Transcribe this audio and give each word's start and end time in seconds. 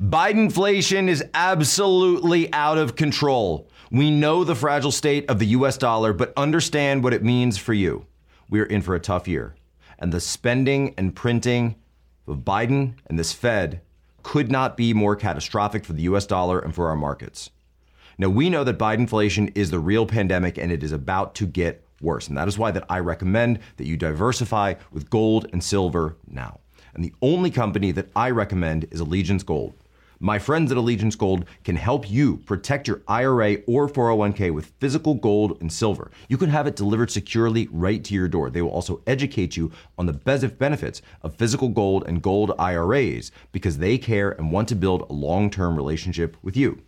Bidenflation 0.00 1.08
is 1.08 1.22
absolutely 1.34 2.50
out 2.54 2.78
of 2.78 2.96
control. 2.96 3.68
We 3.90 4.10
know 4.10 4.44
the 4.44 4.54
fragile 4.54 4.92
state 4.92 5.28
of 5.28 5.38
the 5.38 5.48
US 5.48 5.76
dollar, 5.76 6.14
but 6.14 6.32
understand 6.38 7.04
what 7.04 7.12
it 7.12 7.22
means 7.22 7.58
for 7.58 7.74
you. 7.74 8.06
We 8.48 8.60
are 8.60 8.64
in 8.64 8.80
for 8.80 8.94
a 8.94 9.00
tough 9.00 9.28
year. 9.28 9.56
And 9.98 10.10
the 10.10 10.18
spending 10.18 10.94
and 10.96 11.14
printing 11.14 11.76
of 12.26 12.38
Biden 12.38 12.94
and 13.08 13.18
this 13.18 13.34
Fed 13.34 13.82
could 14.22 14.50
not 14.50 14.74
be 14.74 14.94
more 14.94 15.16
catastrophic 15.16 15.84
for 15.84 15.92
the 15.92 16.04
US 16.04 16.24
dollar 16.24 16.58
and 16.58 16.74
for 16.74 16.88
our 16.88 16.96
markets. 16.96 17.50
Now, 18.16 18.30
we 18.30 18.48
know 18.48 18.64
that 18.64 18.78
Bidenflation 18.78 19.52
is 19.54 19.70
the 19.70 19.78
real 19.78 20.06
pandemic 20.06 20.56
and 20.56 20.72
it 20.72 20.82
is 20.82 20.92
about 20.92 21.34
to 21.34 21.46
get 21.46 21.84
worse. 22.00 22.26
And 22.26 22.38
that 22.38 22.48
is 22.48 22.56
why 22.56 22.70
that 22.70 22.86
I 22.88 23.00
recommend 23.00 23.58
that 23.76 23.86
you 23.86 23.98
diversify 23.98 24.76
with 24.92 25.10
gold 25.10 25.46
and 25.52 25.62
silver 25.62 26.16
now. 26.26 26.60
And 26.94 27.04
the 27.04 27.12
only 27.20 27.50
company 27.50 27.92
that 27.92 28.08
I 28.16 28.30
recommend 28.30 28.86
is 28.90 29.00
Allegiance 29.00 29.42
Gold. 29.42 29.74
My 30.22 30.38
friends 30.38 30.70
at 30.70 30.76
Allegiance 30.76 31.16
Gold 31.16 31.46
can 31.64 31.76
help 31.76 32.10
you 32.10 32.36
protect 32.44 32.86
your 32.86 33.00
IRA 33.08 33.54
or 33.66 33.88
401k 33.88 34.52
with 34.52 34.74
physical 34.78 35.14
gold 35.14 35.56
and 35.62 35.72
silver. 35.72 36.10
You 36.28 36.36
can 36.36 36.50
have 36.50 36.66
it 36.66 36.76
delivered 36.76 37.10
securely 37.10 37.68
right 37.72 38.04
to 38.04 38.12
your 38.12 38.28
door. 38.28 38.50
They 38.50 38.60
will 38.60 38.68
also 38.68 39.00
educate 39.06 39.56
you 39.56 39.72
on 39.96 40.04
the 40.04 40.12
benefits 40.58 41.00
of 41.22 41.36
physical 41.36 41.70
gold 41.70 42.04
and 42.06 42.20
gold 42.20 42.52
IRAs 42.58 43.32
because 43.50 43.78
they 43.78 43.96
care 43.96 44.32
and 44.32 44.52
want 44.52 44.68
to 44.68 44.74
build 44.74 45.06
a 45.08 45.14
long 45.14 45.48
term 45.48 45.74
relationship 45.74 46.36
with 46.42 46.54
you. 46.54 46.82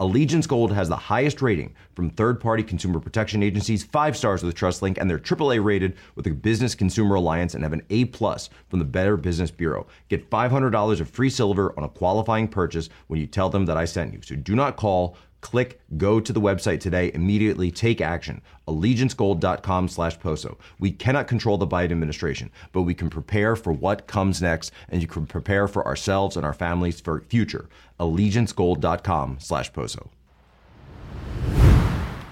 Allegiance 0.00 0.46
Gold 0.46 0.72
has 0.72 0.88
the 0.88 0.96
highest 0.96 1.42
rating 1.42 1.74
from 1.94 2.08
third-party 2.08 2.62
consumer 2.62 3.00
protection 3.00 3.42
agencies, 3.42 3.82
five 3.82 4.16
stars 4.16 4.44
with 4.44 4.54
TrustLink, 4.54 4.96
and 4.96 5.10
they're 5.10 5.18
AAA 5.18 5.62
rated 5.62 5.96
with 6.14 6.24
the 6.24 6.30
Business 6.30 6.76
Consumer 6.76 7.16
Alliance 7.16 7.54
and 7.54 7.64
have 7.64 7.72
an 7.72 7.82
A 7.90 8.04
plus 8.04 8.48
from 8.68 8.78
the 8.78 8.84
Better 8.84 9.16
Business 9.16 9.50
Bureau. 9.50 9.88
Get 10.08 10.30
$500 10.30 11.00
of 11.00 11.10
free 11.10 11.30
silver 11.30 11.74
on 11.76 11.82
a 11.82 11.88
qualifying 11.88 12.46
purchase 12.46 12.88
when 13.08 13.18
you 13.18 13.26
tell 13.26 13.48
them 13.48 13.66
that 13.66 13.76
I 13.76 13.86
sent 13.86 14.12
you. 14.12 14.20
So 14.22 14.36
do 14.36 14.54
not 14.54 14.76
call 14.76 15.16
Click 15.40 15.80
go 15.96 16.18
to 16.20 16.32
the 16.32 16.40
website 16.40 16.80
today, 16.80 17.12
immediately 17.14 17.70
take 17.70 18.00
action. 18.00 18.42
Allegiancegold.com 18.66 19.88
slash 19.88 20.18
POSO. 20.18 20.58
We 20.78 20.90
cannot 20.90 21.28
control 21.28 21.58
the 21.58 21.66
Biden 21.66 21.92
administration, 21.92 22.50
but 22.72 22.82
we 22.82 22.94
can 22.94 23.08
prepare 23.08 23.54
for 23.54 23.72
what 23.72 24.06
comes 24.06 24.42
next, 24.42 24.72
and 24.88 25.00
you 25.00 25.08
can 25.08 25.26
prepare 25.26 25.68
for 25.68 25.86
ourselves 25.86 26.36
and 26.36 26.44
our 26.44 26.54
families 26.54 27.00
for 27.00 27.20
future. 27.28 27.68
Allegiancegold.com 28.00 29.38
slash 29.40 29.72
POSO. 29.72 30.08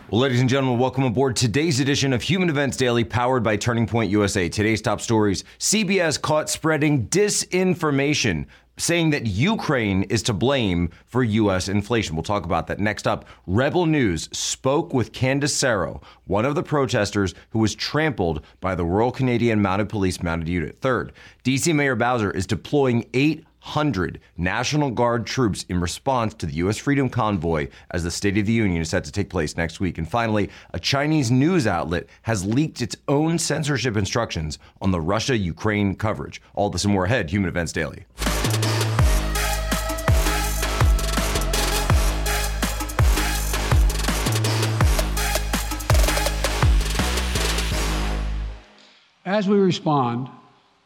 Well, 0.09 0.21
ladies 0.21 0.41
and 0.41 0.49
gentlemen, 0.49 0.79
welcome 0.79 1.03
aboard 1.03 1.35
today's 1.35 1.81
edition 1.81 2.13
of 2.13 2.23
Human 2.23 2.49
Events 2.49 2.77
Daily, 2.77 3.03
powered 3.03 3.43
by 3.43 3.57
Turning 3.57 3.89
Point 3.89 4.09
USA. 4.13 4.49
Today's 4.49 4.81
top 4.81 5.01
stories 5.01 5.43
CBS 5.59 6.21
caught 6.23 6.49
spreading 6.49 7.09
disinformation 7.09 8.47
saying 8.77 9.11
that 9.11 9.27
Ukraine 9.27 10.03
is 10.05 10.23
to 10.25 10.33
blame 10.33 10.91
for 11.07 11.25
U.S. 11.25 11.69
inflation. 11.69 12.15
We'll 12.15 12.23
talk 12.23 12.45
about 12.45 12.67
that 12.67 12.79
next 12.79 13.07
up. 13.07 13.25
Rebel 13.47 13.87
News 13.87 14.29
spoke 14.33 14.93
with 14.93 15.13
Candace 15.13 15.57
Sero, 15.57 16.01
one 16.27 16.45
of 16.45 16.55
the 16.55 16.63
protesters 16.63 17.35
who 17.51 17.59
was 17.59 17.75
trampled 17.75 18.45
by 18.61 18.75
the 18.75 18.85
Royal 18.85 19.11
Canadian 19.11 19.63
Mounted 19.63 19.89
Police 19.89 20.23
Mounted 20.23 20.49
Unit. 20.49 20.79
Third, 20.81 21.13
D.C. 21.43 21.73
Mayor 21.73 21.97
Bowser 21.97 22.31
is 22.31 22.47
deploying 22.47 23.09
800 23.15 24.21
National 24.37 24.91
Guard 24.91 25.27
troops 25.27 25.65
in 25.71 25.81
response 25.81 26.35
to 26.35 26.47
the 26.47 26.55
U.S. 26.57 26.77
Freedom 26.77 27.09
Convoy 27.09 27.69
as 27.91 28.05
the 28.05 28.11
State 28.11 28.37
of 28.37 28.45
the 28.45 28.53
Union 28.53 28.83
is 28.83 28.91
set 28.91 29.05
to 29.05 29.13
take 29.13 29.31
place 29.31 29.57
next 29.57 29.81
week. 29.81 29.97
And 29.97 30.09
finally, 30.09 30.51
a 30.75 30.79
Chinese 30.79 31.31
news 31.31 31.67
outlet 31.67 32.07
has 32.23 32.45
leaked 32.45 32.83
its 32.83 32.97
own 33.09 33.39
censorship 33.39 33.97
instructions 33.97 34.59
on 34.83 34.91
the 34.91 35.01
Russia 35.01 35.37
Ukraine 35.37 35.95
coverage. 35.95 36.43
All 36.55 36.69
this 36.69 36.85
and 36.85 36.93
more 36.93 37.07
ahead, 37.07 37.31
Human 37.31 37.49
Events 37.49 37.73
Daily. 37.73 38.05
As 49.27 49.49
we 49.49 49.59
respond, 49.59 50.29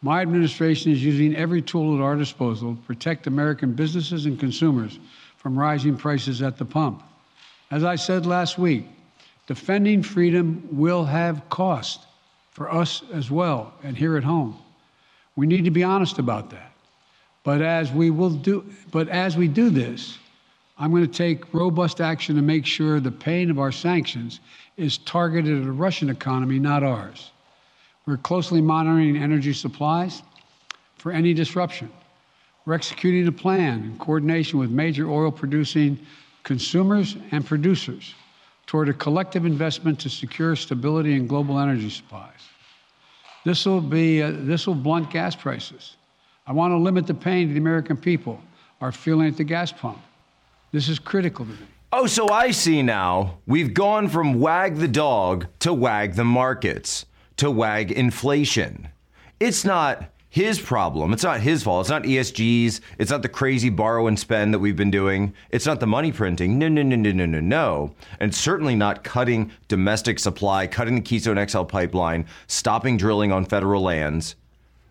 my 0.00 0.22
administration 0.22 0.92
is 0.92 1.04
using 1.04 1.36
every 1.36 1.60
tool 1.60 1.94
at 1.94 2.02
our 2.02 2.16
disposal 2.16 2.74
to 2.74 2.80
protect 2.82 3.26
American 3.26 3.74
businesses 3.74 4.24
and 4.24 4.40
consumers 4.40 4.98
from 5.36 5.58
rising 5.58 5.94
prices 5.94 6.40
at 6.40 6.56
the 6.56 6.64
pump. 6.64 7.02
As 7.70 7.84
I 7.84 7.96
said 7.96 8.24
last 8.24 8.58
week, 8.58 8.86
defending 9.46 10.02
freedom 10.02 10.66
will 10.72 11.04
have 11.04 11.50
cost 11.50 12.00
for 12.50 12.72
us 12.72 13.02
as 13.12 13.30
well 13.30 13.74
and 13.82 13.94
here 13.94 14.16
at 14.16 14.24
home. 14.24 14.56
We 15.36 15.46
need 15.46 15.66
to 15.66 15.70
be 15.70 15.84
honest 15.84 16.18
about 16.18 16.48
that. 16.50 16.72
But 17.44 17.60
as 17.60 17.92
we 17.92 18.10
will 18.10 18.30
do 18.30 18.64
but 18.90 19.08
as 19.08 19.36
we 19.36 19.48
do 19.48 19.68
this, 19.68 20.18
I'm 20.78 20.90
going 20.90 21.06
to 21.06 21.12
take 21.12 21.52
robust 21.52 22.00
action 22.00 22.36
to 22.36 22.42
make 22.42 22.64
sure 22.64 23.00
the 23.00 23.10
pain 23.10 23.50
of 23.50 23.58
our 23.58 23.72
sanctions 23.72 24.40
is 24.78 24.96
targeted 24.96 25.58
at 25.58 25.64
the 25.64 25.72
Russian 25.72 26.08
economy, 26.08 26.58
not 26.58 26.82
ours. 26.82 27.32
We're 28.10 28.16
closely 28.16 28.60
monitoring 28.60 29.16
energy 29.16 29.52
supplies 29.52 30.24
for 30.96 31.12
any 31.12 31.32
disruption. 31.32 31.88
We're 32.66 32.74
executing 32.74 33.28
a 33.28 33.32
plan 33.32 33.84
in 33.84 33.98
coordination 33.98 34.58
with 34.58 34.68
major 34.68 35.08
oil 35.08 35.30
producing 35.30 35.96
consumers 36.42 37.16
and 37.30 37.46
producers 37.46 38.16
toward 38.66 38.88
a 38.88 38.94
collective 38.94 39.46
investment 39.46 40.00
to 40.00 40.08
secure 40.08 40.56
stability 40.56 41.14
in 41.14 41.28
global 41.28 41.60
energy 41.60 41.88
supplies. 41.88 42.40
This 43.44 43.64
will, 43.64 43.80
be, 43.80 44.20
uh, 44.20 44.32
this 44.38 44.66
will 44.66 44.74
blunt 44.74 45.08
gas 45.10 45.36
prices. 45.36 45.94
I 46.48 46.52
want 46.52 46.72
to 46.72 46.78
limit 46.78 47.06
the 47.06 47.14
pain 47.14 47.52
the 47.52 47.60
American 47.60 47.96
people 47.96 48.40
are 48.80 48.90
feeling 48.90 49.28
at 49.28 49.36
the 49.36 49.44
gas 49.44 49.70
pump. 49.70 50.00
This 50.72 50.88
is 50.88 50.98
critical 50.98 51.44
to 51.44 51.52
me. 51.52 51.58
Oh, 51.92 52.06
so 52.06 52.28
I 52.28 52.50
see 52.50 52.82
now. 52.82 53.38
We've 53.46 53.72
gone 53.72 54.08
from 54.08 54.40
wag 54.40 54.78
the 54.78 54.88
dog 54.88 55.46
to 55.60 55.72
wag 55.72 56.14
the 56.14 56.24
markets 56.24 57.06
to 57.40 57.50
wag 57.50 57.90
inflation. 57.90 58.88
It's 59.40 59.64
not 59.64 60.12
his 60.28 60.60
problem. 60.60 61.14
It's 61.14 61.24
not 61.24 61.40
his 61.40 61.62
fault. 61.62 61.84
It's 61.84 61.90
not 61.90 62.02
ESG's. 62.02 62.82
It's 62.98 63.10
not 63.10 63.22
the 63.22 63.30
crazy 63.30 63.70
borrow 63.70 64.06
and 64.08 64.18
spend 64.18 64.52
that 64.52 64.58
we've 64.58 64.76
been 64.76 64.90
doing. 64.90 65.32
It's 65.48 65.64
not 65.64 65.80
the 65.80 65.86
money 65.86 66.12
printing. 66.12 66.58
No, 66.58 66.68
no, 66.68 66.82
no, 66.82 66.96
no, 66.96 67.12
no, 67.12 67.24
no, 67.24 67.40
no. 67.40 67.94
And 68.20 68.34
certainly 68.34 68.76
not 68.76 69.04
cutting 69.04 69.52
domestic 69.68 70.18
supply, 70.18 70.66
cutting 70.66 70.96
the 70.96 71.00
Keystone 71.00 71.48
XL 71.48 71.62
pipeline, 71.62 72.26
stopping 72.46 72.98
drilling 72.98 73.32
on 73.32 73.46
federal 73.46 73.80
lands, 73.82 74.36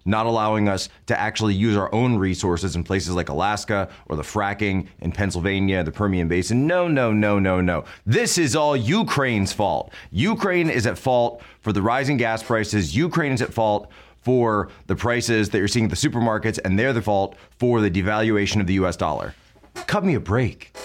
not 0.06 0.26
allowing 0.26 0.68
us 0.68 0.90
to 1.08 1.20
actually 1.20 1.54
use 1.54 1.76
our 1.76 1.94
own 1.94 2.18
resources 2.18 2.76
in 2.76 2.84
places 2.84 3.14
like 3.14 3.30
Alaska 3.30 3.90
or 4.08 4.16
the 4.16 4.24
fracking 4.24 4.88
in 5.00 5.12
Pennsylvania, 5.12 5.84
the 5.84 5.92
Permian 5.92 6.28
Basin. 6.28 6.68
No, 6.68 6.88
no, 6.88 7.12
no, 7.12 7.40
no, 7.40 7.62
no. 7.62 7.86
This 8.06 8.38
is 8.38 8.56
all 8.56 8.76
Ukraine's 8.76 9.54
fault. 9.54 9.92
Ukraine 10.12 10.70
is 10.70 10.88
at 10.88 10.98
fault 10.98 11.42
for 11.62 11.74
the 11.74 11.82
rising 11.82 12.18
gas 12.18 12.42
prices. 12.42 12.96
Ukraine 12.96 13.34
is 13.34 13.42
at 13.42 13.54
fault 13.54 13.90
for 14.22 14.70
the 14.88 14.96
prices 14.96 15.50
that 15.50 15.58
you're 15.58 15.68
seeing 15.68 15.86
at 15.86 15.92
the 15.92 15.96
supermarkets, 15.96 16.60
and 16.64 16.78
they're 16.78 16.94
the 16.94 17.02
fault 17.02 17.36
for 17.58 17.81
the 17.81 17.90
devaluation 17.90 18.60
of 18.60 18.68
the 18.68 18.74
US 18.74 18.96
dollar. 18.96 19.34
Cut 19.88 20.04
me 20.04 20.16
a 20.16 20.20
break. 20.20 20.76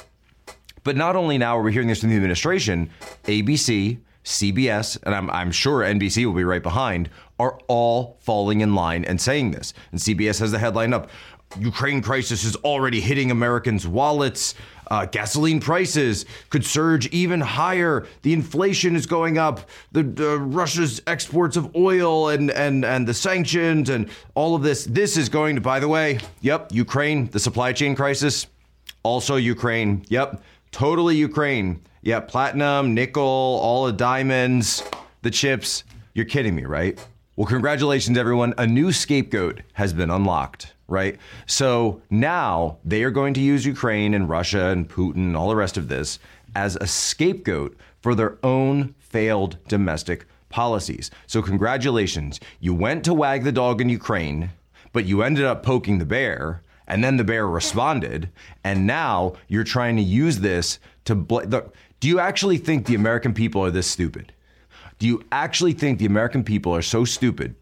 But 0.85 0.97
not 0.97 1.17
only 1.17 1.39
now 1.39 1.59
are 1.59 1.63
we 1.63 1.73
hearing 1.73 1.89
this 1.89 2.01
from 2.01 2.11
the 2.11 2.17
administration, 2.17 2.91
ABC, 3.25 3.99
CBS, 4.25 4.99
and 5.03 5.15
I'm, 5.15 5.31
I'm 5.31 5.53
sure 5.53 5.81
NBC 5.81 6.25
will 6.27 6.33
be 6.33 6.45
right 6.45 6.63
behind, 6.63 7.11
are 7.39 7.59
all 7.69 8.17
falling 8.21 8.61
in 8.61 8.75
line 8.75 9.05
and 9.05 9.21
saying 9.21 9.51
this. 9.51 9.75
And 9.93 10.01
CBS 10.01 10.41
has 10.41 10.51
the 10.51 10.59
headline 10.59 10.93
up 10.93 11.11
Ukraine 11.59 12.03
crisis 12.03 12.45
is 12.45 12.57
already 12.57 13.01
hitting 13.01 13.31
Americans' 13.31 13.87
wallets. 13.87 14.55
Uh, 14.91 15.07
gasoline 15.07 15.61
prices 15.61 16.27
could 16.51 16.65
surge 16.65 17.07
even 17.07 17.41
higher. 17.41 18.07
The 18.23 18.33
inflation 18.33 18.97
is 18.97 19.07
going 19.07 19.39
up. 19.39 19.69
The 19.93 20.05
Russia's 20.39 21.01
exports 21.07 21.57
of 21.57 21.75
oil 21.75 22.29
and 22.29 22.51
and 22.51 22.85
and 22.85 23.07
the 23.07 23.15
sanctions 23.15 23.89
and 23.89 24.11
all 24.35 24.55
of 24.55 24.63
this. 24.63 24.85
This 24.85 25.17
is 25.17 25.29
going 25.29 25.55
to, 25.55 25.61
by 25.61 25.81
the 25.81 25.89
way, 25.89 26.19
yep, 26.43 26.71
Ukraine, 26.73 27.29
the 27.31 27.41
supply 27.41 27.73
chain 27.73 27.95
crisis, 27.95 28.47
also 29.03 29.37
Ukraine. 29.37 30.05
Yep, 30.09 30.43
totally 30.75 31.15
Ukraine. 31.15 31.81
Yeah, 32.03 32.19
platinum, 32.19 32.95
nickel, 32.95 33.23
all 33.23 33.87
the 33.87 33.93
diamonds, 33.93 34.83
the 35.23 35.31
chips. 35.31 35.85
You're 36.15 36.25
kidding 36.25 36.57
me, 36.57 36.65
right? 36.65 36.99
Well, 37.37 37.47
congratulations, 37.47 38.19
everyone. 38.19 38.55
A 38.59 38.67
new 38.67 38.91
scapegoat 38.91 39.61
has 39.75 39.93
been 39.93 40.11
unlocked, 40.11 40.75
right? 40.89 41.17
So 41.47 42.03
now 42.11 42.79
they 42.85 43.05
are 43.05 43.13
going 43.13 43.35
to 43.35 43.41
use 43.41 43.65
Ukraine 43.65 44.15
and 44.15 44.29
Russia 44.29 44.67
and 44.67 44.89
Putin 44.89 45.27
and 45.29 45.37
all 45.37 45.49
the 45.49 45.55
rest 45.55 45.77
of 45.77 45.87
this 45.87 46.19
as 46.57 46.75
a 46.81 46.89
scapegoat 46.89 47.77
for 48.01 48.17
their 48.17 48.39
own 48.43 48.97
failed 48.99 49.57
domestic 49.69 50.27
policies. 50.49 51.09
So, 51.29 51.41
congratulations. 51.41 52.41
You 52.59 52.75
went 52.75 53.05
to 53.05 53.15
wag 53.15 53.45
the 53.45 53.53
dog 53.53 53.81
in 53.81 53.89
Ukraine, 53.89 54.51
but 54.93 55.05
you 55.05 55.23
ended 55.23 55.45
up 55.45 55.63
poking 55.63 55.99
the 55.99 56.05
bear, 56.05 56.64
and 56.87 57.03
then 57.03 57.17
the 57.17 57.25
bear 57.25 57.47
responded. 57.47 58.31
And 58.63 58.87
now 58.87 59.35
you're 59.49 59.65
trying 59.65 59.97
to 59.97 60.03
use 60.03 60.39
this 60.39 60.79
to. 61.05 61.15
Bl- 61.15 61.41
do 62.01 62.09
you 62.09 62.21
actually 62.21 62.59
think 62.59 62.87
the 62.87 62.95
American 62.95 63.33
people 63.33 63.65
are 63.65 63.71
this 63.71 63.87
stupid? 63.87 64.33
Do 64.99 65.07
you 65.07 65.25
actually 65.33 65.73
think 65.73 65.99
the 65.99 66.07
American 66.07 66.45
people 66.45 66.75
are 66.75 66.83
so 66.83 67.05
stupid 67.05 67.55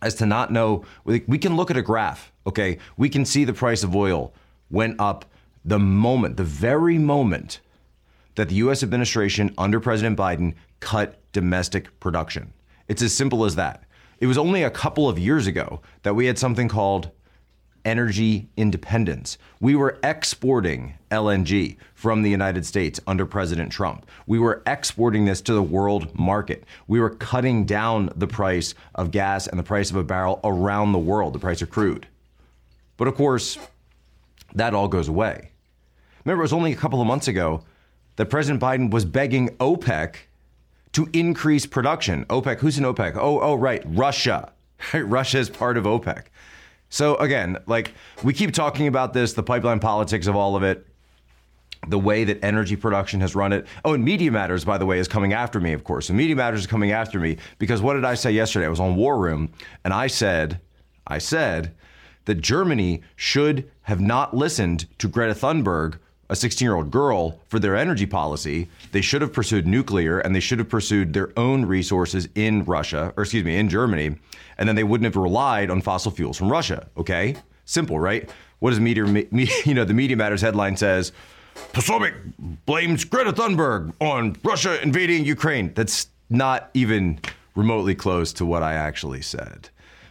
as 0.00 0.14
to 0.16 0.26
not 0.26 0.52
know? 0.52 0.84
We 1.04 1.38
can 1.38 1.56
look 1.56 1.70
at 1.70 1.76
a 1.76 1.82
graph, 1.82 2.32
okay? 2.46 2.78
We 2.96 3.08
can 3.08 3.24
see 3.24 3.44
the 3.44 3.54
price 3.54 3.82
of 3.82 3.96
oil 3.96 4.32
went 4.70 5.00
up 5.00 5.24
the 5.64 5.78
moment, 5.78 6.36
the 6.36 6.44
very 6.44 6.98
moment 6.98 7.60
that 8.34 8.48
the 8.48 8.56
US 8.56 8.82
administration 8.82 9.54
under 9.58 9.80
President 9.80 10.18
Biden 10.18 10.54
cut 10.80 11.20
domestic 11.32 11.98
production. 12.00 12.52
It's 12.88 13.02
as 13.02 13.14
simple 13.14 13.44
as 13.44 13.56
that. 13.56 13.84
It 14.20 14.26
was 14.26 14.38
only 14.38 14.62
a 14.62 14.70
couple 14.70 15.08
of 15.08 15.18
years 15.18 15.46
ago 15.46 15.80
that 16.02 16.14
we 16.14 16.26
had 16.26 16.38
something 16.38 16.68
called 16.68 17.10
energy 17.84 18.48
independence. 18.56 19.38
We 19.60 19.76
were 19.76 19.98
exporting 20.02 20.94
LNG 21.10 21.76
from 21.94 22.22
the 22.22 22.30
United 22.30 22.64
States 22.66 23.00
under 23.06 23.26
President 23.26 23.72
Trump. 23.72 24.06
We 24.26 24.38
were 24.38 24.62
exporting 24.66 25.24
this 25.24 25.40
to 25.42 25.52
the 25.52 25.62
world 25.62 26.18
market. 26.18 26.64
We 26.86 27.00
were 27.00 27.10
cutting 27.10 27.64
down 27.64 28.10
the 28.16 28.26
price 28.26 28.74
of 28.94 29.10
gas 29.10 29.46
and 29.46 29.58
the 29.58 29.64
price 29.64 29.90
of 29.90 29.96
a 29.96 30.04
barrel 30.04 30.40
around 30.44 30.92
the 30.92 30.98
world, 30.98 31.32
the 31.32 31.38
price 31.38 31.62
of 31.62 31.70
crude. 31.70 32.06
But 32.96 33.08
of 33.08 33.14
course, 33.14 33.58
that 34.54 34.74
all 34.74 34.88
goes 34.88 35.08
away. 35.08 35.50
Remember, 36.24 36.42
it 36.42 36.44
was 36.44 36.52
only 36.52 36.72
a 36.72 36.76
couple 36.76 37.00
of 37.00 37.06
months 37.06 37.28
ago 37.28 37.64
that 38.16 38.26
President 38.26 38.62
Biden 38.62 38.90
was 38.90 39.04
begging 39.04 39.48
OPEC 39.56 40.16
to 40.92 41.08
increase 41.12 41.66
production. 41.66 42.24
OPEC, 42.26 42.58
who's 42.58 42.78
in 42.78 42.84
OPEC? 42.84 43.16
Oh, 43.16 43.40
oh, 43.40 43.54
right, 43.54 43.82
Russia. 43.86 44.52
Russia 44.94 45.38
is 45.38 45.50
part 45.50 45.76
of 45.76 45.84
OPEC. 45.84 46.24
So 46.92 47.16
again, 47.16 47.56
like 47.66 47.94
we 48.22 48.34
keep 48.34 48.52
talking 48.52 48.86
about 48.86 49.14
this, 49.14 49.32
the 49.32 49.42
pipeline 49.42 49.80
politics 49.80 50.26
of 50.26 50.36
all 50.36 50.56
of 50.56 50.62
it, 50.62 50.86
the 51.88 51.98
way 51.98 52.24
that 52.24 52.44
energy 52.44 52.76
production 52.76 53.18
has 53.22 53.34
run 53.34 53.54
it. 53.54 53.66
Oh, 53.82 53.94
and 53.94 54.04
Media 54.04 54.30
Matters, 54.30 54.62
by 54.62 54.76
the 54.76 54.84
way, 54.84 54.98
is 54.98 55.08
coming 55.08 55.32
after 55.32 55.58
me, 55.58 55.72
of 55.72 55.84
course. 55.84 56.08
So 56.08 56.12
Media 56.12 56.36
Matters 56.36 56.60
is 56.60 56.66
coming 56.66 56.92
after 56.92 57.18
me 57.18 57.38
because 57.58 57.80
what 57.80 57.94
did 57.94 58.04
I 58.04 58.12
say 58.12 58.30
yesterday? 58.30 58.66
I 58.66 58.68
was 58.68 58.78
on 58.78 58.94
War 58.94 59.18
Room 59.18 59.50
and 59.84 59.94
I 59.94 60.06
said, 60.06 60.60
I 61.06 61.16
said 61.16 61.74
that 62.26 62.42
Germany 62.42 63.00
should 63.16 63.70
have 63.84 64.02
not 64.02 64.36
listened 64.36 64.86
to 64.98 65.08
Greta 65.08 65.32
Thunberg 65.32 65.98
a 66.32 66.36
16 66.36 66.64
year 66.64 66.74
old 66.74 66.90
girl 66.90 67.38
for 67.48 67.58
their 67.58 67.76
energy 67.76 68.06
policy, 68.06 68.68
they 68.92 69.02
should 69.02 69.20
have 69.20 69.34
pursued 69.34 69.66
nuclear 69.66 70.18
and 70.18 70.34
they 70.34 70.40
should 70.40 70.58
have 70.58 70.68
pursued 70.68 71.12
their 71.12 71.30
own 71.38 71.66
resources 71.66 72.26
in 72.34 72.64
Russia, 72.64 73.12
or 73.18 73.24
excuse 73.24 73.44
me, 73.44 73.58
in 73.58 73.68
Germany, 73.68 74.16
and 74.56 74.66
then 74.66 74.74
they 74.74 74.82
wouldn't 74.82 75.04
have 75.04 75.22
relied 75.22 75.70
on 75.70 75.82
fossil 75.82 76.10
fuels 76.10 76.38
from 76.38 76.50
Russia. 76.50 76.88
Okay? 76.96 77.36
Simple, 77.66 78.00
right? 78.00 78.30
What 78.60 78.70
does 78.70 78.80
media, 78.80 79.04
you 79.66 79.74
know, 79.74 79.84
the 79.84 79.92
Media 79.92 80.16
Matters 80.16 80.40
headline 80.40 80.76
says, 80.76 81.12
Posobiec 81.74 82.14
blames 82.64 83.04
Greta 83.04 83.34
Thunberg 83.34 83.92
on 84.00 84.34
Russia 84.42 84.80
invading 84.82 85.26
Ukraine. 85.26 85.74
That's 85.74 86.08
not 86.30 86.70
even 86.72 87.20
remotely 87.54 87.94
close 87.94 88.32
to 88.32 88.46
what 88.46 88.62
I 88.62 88.72
actually 88.72 89.20
said. 89.20 89.68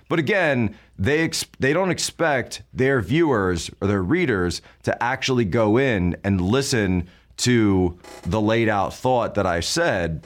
But 0.07 0.19
again, 0.19 0.75
they 1.01 1.23
ex- 1.23 1.47
they 1.59 1.73
don't 1.73 1.89
expect 1.89 2.61
their 2.71 3.01
viewers 3.01 3.71
or 3.81 3.87
their 3.87 4.03
readers 4.03 4.61
to 4.83 5.03
actually 5.03 5.45
go 5.45 5.77
in 5.77 6.15
and 6.23 6.39
listen 6.39 7.09
to 7.37 7.97
the 8.23 8.39
laid 8.39 8.69
out 8.69 8.93
thought 8.93 9.33
that 9.33 9.47
I 9.47 9.61
said. 9.61 10.23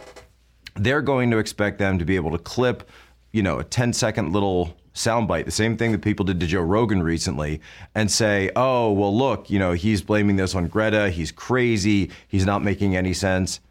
They're 0.76 1.02
going 1.02 1.32
to 1.32 1.38
expect 1.38 1.80
them 1.80 1.98
to 2.00 2.04
be 2.04 2.18
able 2.18 2.32
to 2.32 2.38
clip, 2.38 2.90
you 3.32 3.42
know, 3.42 3.60
a 3.60 3.64
10 3.64 3.94
second 3.94 4.34
little 4.34 4.76
soundbite, 4.94 5.46
the 5.46 5.52
same 5.52 5.78
thing 5.78 5.94
that 5.94 6.02
people 6.02 6.26
did 6.26 6.42
to 6.42 6.48
Joe 6.48 6.62
Rogan 6.62 7.02
recently, 7.02 7.62
and 7.96 8.12
say, 8.12 8.52
oh, 8.58 8.92
well, 8.92 9.18
look, 9.18 9.50
you 9.50 9.60
know, 9.60 9.72
he's 9.72 10.02
blaming 10.02 10.36
this 10.36 10.56
on 10.56 10.68
Greta. 10.68 11.10
He's 11.10 11.32
crazy. 11.32 12.12
He's 12.28 12.46
not 12.46 12.62
making 12.62 12.98
any 12.98 13.14
sense. 13.14 13.62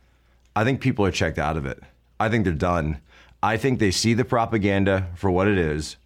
I 0.56 0.64
think 0.64 0.80
people 0.80 1.04
are 1.04 1.10
checked 1.10 1.38
out 1.38 1.58
of 1.58 1.66
it. 1.66 1.82
I 2.18 2.30
think 2.30 2.44
they're 2.44 2.54
done. 2.54 3.02
I 3.42 3.58
think 3.58 3.78
they 3.78 3.90
see 3.90 4.14
the 4.14 4.24
propaganda 4.24 5.08
for 5.16 5.30
what 5.30 5.48
it 5.48 5.58
is. 5.58 5.98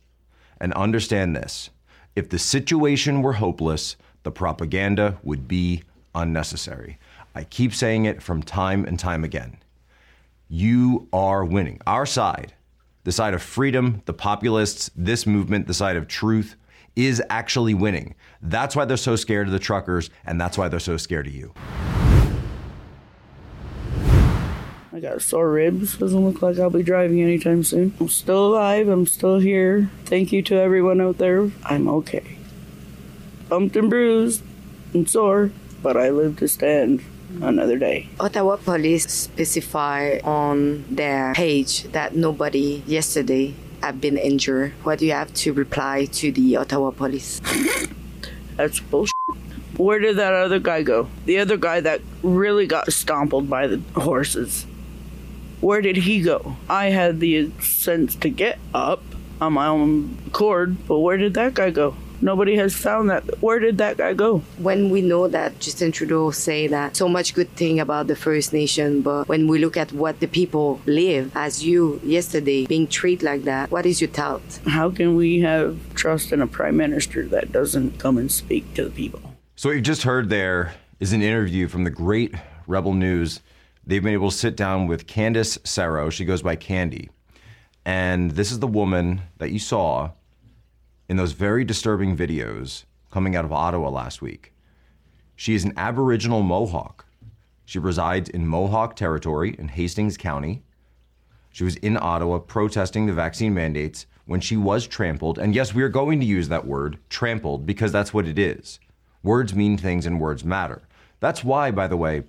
And 0.61 0.73
understand 0.75 1.37
this 1.37 1.71
if 2.17 2.29
the 2.29 2.39
situation 2.39 3.23
were 3.23 3.35
hopeless, 3.35 3.97
the 4.25 4.33
propaganda 4.33 5.19
would 5.23 5.47
be 5.47 5.83
unnecessary. 6.15 6.99
I 7.35 7.45
keep 7.45 7.73
saying 7.73 8.07
it 8.07 8.23
from 8.23 8.43
time 8.43 8.85
and 8.85 8.99
time 8.99 9.23
again. 9.23 9.59
You 10.49 11.09
are 11.13 11.45
winning. 11.45 11.81
Our 11.87 12.07
side, 12.07 12.55
the 13.05 13.13
side 13.13 13.35
of 13.35 13.43
freedom, 13.43 14.03
the 14.07 14.13
populists, 14.13 14.91
this 14.97 15.27
movement, 15.27 15.67
the 15.67 15.75
side 15.75 15.97
of 15.97 16.09
truth, 16.09 16.57
is 16.97 17.23
actually 17.31 17.75
winning. 17.75 18.15
That's 18.43 18.75
why 18.75 18.85
they're 18.85 18.97
so 18.97 19.15
scared 19.15 19.47
of 19.47 19.53
the 19.53 19.59
truckers, 19.61 20.11
and 20.27 20.41
that's 20.41 20.59
why 20.59 20.69
they're 20.69 20.81
so 20.81 20.97
scared 20.97 21.29
of 21.29 21.35
you. 21.35 21.55
I 24.99 25.01
got 25.01 25.23
sore 25.23 25.53
ribs. 25.53 25.97
Doesn't 25.97 26.27
look 26.27 26.43
like 26.43 26.59
I'll 26.59 26.71
be 26.71 26.83
driving 26.83 27.23
anytime 27.23 27.63
soon. 27.63 27.95
I'm 28.01 28.09
still 28.09 28.49
alive. 28.49 28.89
I'm 28.89 29.07
still 29.07 29.39
here. 29.39 29.93
Thank 30.07 30.33
you 30.33 30.43
to 30.43 30.57
everyone 30.57 31.01
out 31.01 31.19
there. 31.19 31.53
I'm 31.65 31.87
okay. 32.03 32.37
Bumped 33.49 33.77
and 33.77 33.89
bruised 33.89 34.43
and 34.93 35.09
sore, 35.09 35.53
but 35.85 35.97
I 35.97 36.11
live 36.11 36.39
to 36.39 36.49
stand 36.49 37.05
another 37.41 37.79
day. 37.79 38.09
Ottawa 38.19 38.57
police 38.57 39.09
specify 39.09 40.19
on 40.25 40.85
their 40.91 41.33
page 41.33 41.85
that 41.93 42.17
nobody 42.17 42.83
yesterday 42.85 43.55
have 43.81 44.01
been 44.01 44.19
injured. 44.19 44.73
What 44.83 44.99
do 44.99 45.07
you 45.07 45.13
have 45.13 45.33
to 45.47 45.53
reply 45.53 46.07
to 46.07 46.33
the 46.33 46.57
Ottawa 46.57 46.91
police? 46.91 47.41
That's 48.57 48.81
bullshit. 48.81 49.15
Where 49.77 50.01
did 50.01 50.17
that 50.17 50.33
other 50.33 50.59
guy 50.59 50.83
go? 50.83 51.07
The 51.25 51.39
other 51.39 51.57
guy 51.57 51.79
that 51.83 52.01
really 52.25 52.67
got 52.67 52.93
stompled 52.93 53.49
by 53.49 53.69
the 53.69 53.81
horses. 53.95 54.67
Where 55.61 55.83
did 55.83 55.97
he 55.97 56.23
go? 56.23 56.57
I 56.69 56.87
had 56.87 57.19
the 57.19 57.51
sense 57.61 58.15
to 58.17 58.29
get 58.29 58.59
up 58.73 59.03
on 59.41 59.55
my 59.55 59.67
own 59.67 60.17
accord, 60.27 60.77
but 60.87 61.01
where 61.01 61.17
did 61.17 61.35
that 61.35 61.55
guy 61.55 61.71
go? 61.71 61.97
Nobody 62.21 62.57
has 62.57 62.75
found 62.75 63.11
that. 63.11 63.41
Where 63.41 63.59
did 63.61 63.79
that 63.79 63.97
guy 63.97 64.13
go? 64.13 64.39
When 64.59 64.91
we 64.91 65.03
know 65.03 65.29
that 65.29 65.61
Justin 65.61 65.93
Trudeau 65.93 66.33
say 66.33 66.67
that 66.67 66.97
so 66.97 67.09
much 67.09 67.35
good 67.35 67.49
thing 67.55 67.79
about 67.79 68.09
the 68.09 68.17
First 68.17 68.53
Nation, 68.53 69.03
but 69.03 69.29
when 69.29 69.47
we 69.47 69.59
look 69.59 69.77
at 69.77 69.93
what 69.93 70.19
the 70.19 70.27
people 70.27 70.81
live, 70.87 71.31
as 71.37 71.65
you 71.65 72.01
yesterday 72.03 72.67
being 72.67 72.89
treated 72.89 73.25
like 73.25 73.43
that, 73.45 73.71
what 73.71 73.87
is 73.87 74.01
your 74.01 74.11
thought? 74.11 74.43
How 74.67 74.91
can 74.91 75.15
we 75.15 75.41
have 75.41 75.79
trust 75.95 76.33
in 76.33 76.43
a 76.43 76.47
prime 76.47 76.77
minister 76.77 77.25
that 77.29 77.53
doesn't 77.53 77.99
come 77.99 78.19
and 78.19 78.31
speak 78.31 78.75
to 78.75 78.85
the 78.85 78.91
people? 78.91 79.21
So 79.55 79.69
what 79.69 79.77
you 79.77 79.81
just 79.81 80.03
heard 80.03 80.29
there 80.29 80.75
is 80.99 81.13
an 81.13 81.23
interview 81.23 81.69
from 81.69 81.85
the 81.85 81.91
great 81.91 82.35
Rebel 82.67 82.95
News 82.95 83.41
they've 83.89 84.03
been 84.03 84.13
able 84.13 84.31
to 84.31 84.37
sit 84.37 84.55
down 84.55 84.87
with 84.87 85.07
Candace 85.07 85.59
Sarow. 85.59 86.13
She 86.13 86.25
goes 86.25 86.43
by 86.43 86.55
Candy. 86.55 87.11
And 87.85 88.33
this 88.33 88.53
is 88.53 88.61
the 88.61 88.67
woman 88.67 89.23
that 89.39 89.51
you 89.51 89.59
saw 89.59 90.11
in 91.09 91.17
those 91.17 91.33
very 91.33 91.65
disturbing 91.65 92.17
videos 92.17 92.85
coming 93.11 93.35
out 93.35 93.47
of 93.47 93.53
Ottawa 93.53 93.89
last 93.89 94.21
week. 94.21 94.53
She 95.35 95.55
is 95.55 95.65
an 95.65 95.73
Aboriginal 95.77 96.43
Mohawk. 96.43 97.07
She 97.65 97.79
resides 97.79 98.29
in 98.29 98.47
Mohawk 98.47 98.95
territory 98.95 99.57
in 99.59 99.69
Hastings 99.69 100.19
County. 100.19 100.63
She 101.51 101.65
was 101.65 101.77
in 101.77 101.97
Ottawa 101.97 102.41
protesting 102.41 103.07
the 103.07 103.15
vaccine 103.15 103.55
mandates 103.55 104.05
when 104.27 104.41
she 104.41 104.59
was 104.59 104.87
trampled. 104.87 105.39
And 105.39 105.55
yes, 105.55 105.73
we 105.73 105.83
are 105.83 105.89
going 105.89 106.21
to 106.21 106.27
use 106.27 106.49
that 106.49 106.67
word, 106.67 106.99
trampled, 107.09 107.65
because 107.65 107.91
that's 107.91 108.13
what 108.13 108.27
it 108.27 108.39
is. 108.39 108.81
Words 109.23 109.55
mean 109.55 109.79
things 109.79 110.05
and 110.05 110.21
words 110.21 110.45
matter. 110.45 110.83
That's 111.21 111.43
why, 111.43 111.71
by 111.71 111.87
the 111.87 111.97
way, 111.97 112.25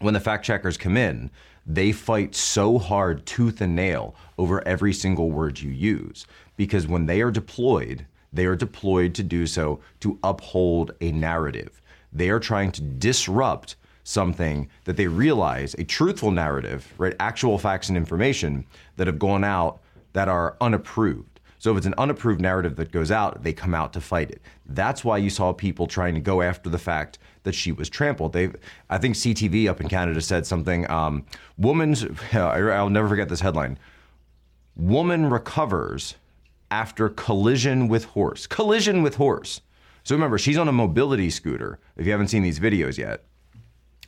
when 0.00 0.14
the 0.14 0.20
fact 0.20 0.44
checkers 0.44 0.76
come 0.76 0.96
in, 0.96 1.30
they 1.66 1.92
fight 1.92 2.34
so 2.34 2.78
hard, 2.78 3.26
tooth 3.26 3.60
and 3.60 3.76
nail, 3.76 4.14
over 4.38 4.66
every 4.66 4.92
single 4.92 5.30
word 5.30 5.60
you 5.60 5.70
use. 5.70 6.26
Because 6.56 6.86
when 6.86 7.06
they 7.06 7.20
are 7.20 7.30
deployed, 7.30 8.06
they 8.32 8.46
are 8.46 8.56
deployed 8.56 9.14
to 9.14 9.22
do 9.22 9.46
so 9.46 9.80
to 10.00 10.18
uphold 10.22 10.92
a 11.00 11.12
narrative. 11.12 11.80
They 12.12 12.30
are 12.30 12.40
trying 12.40 12.72
to 12.72 12.82
disrupt 12.82 13.76
something 14.04 14.70
that 14.84 14.96
they 14.96 15.06
realize, 15.06 15.74
a 15.74 15.84
truthful 15.84 16.30
narrative, 16.30 16.90
right? 16.96 17.14
Actual 17.20 17.58
facts 17.58 17.88
and 17.88 17.98
information 17.98 18.64
that 18.96 19.06
have 19.06 19.18
gone 19.18 19.44
out 19.44 19.80
that 20.14 20.28
are 20.28 20.56
unapproved. 20.62 21.40
So 21.58 21.72
if 21.72 21.78
it's 21.78 21.86
an 21.86 21.94
unapproved 21.98 22.40
narrative 22.40 22.76
that 22.76 22.92
goes 22.92 23.10
out, 23.10 23.42
they 23.42 23.52
come 23.52 23.74
out 23.74 23.92
to 23.92 24.00
fight 24.00 24.30
it. 24.30 24.40
That's 24.64 25.04
why 25.04 25.18
you 25.18 25.28
saw 25.28 25.52
people 25.52 25.86
trying 25.86 26.14
to 26.14 26.20
go 26.20 26.40
after 26.40 26.70
the 26.70 26.78
fact 26.78 27.18
that 27.48 27.54
she 27.54 27.72
was 27.72 27.88
trampled. 27.88 28.34
They, 28.34 28.50
I 28.90 28.98
think 28.98 29.14
CTV 29.14 29.70
up 29.70 29.80
in 29.80 29.88
Canada 29.88 30.20
said 30.20 30.46
something. 30.46 30.88
Um, 30.90 31.24
woman's, 31.56 32.04
I'll 32.32 32.90
never 32.90 33.08
forget 33.08 33.30
this 33.30 33.40
headline. 33.40 33.78
Woman 34.76 35.30
recovers 35.30 36.16
after 36.70 37.08
collision 37.08 37.88
with 37.88 38.04
horse. 38.04 38.46
Collision 38.46 39.02
with 39.02 39.14
horse. 39.14 39.62
So 40.04 40.14
remember, 40.14 40.36
she's 40.36 40.58
on 40.58 40.68
a 40.68 40.72
mobility 40.72 41.30
scooter. 41.30 41.78
If 41.96 42.04
you 42.04 42.12
haven't 42.12 42.28
seen 42.28 42.42
these 42.42 42.60
videos 42.60 42.98
yet, 42.98 43.24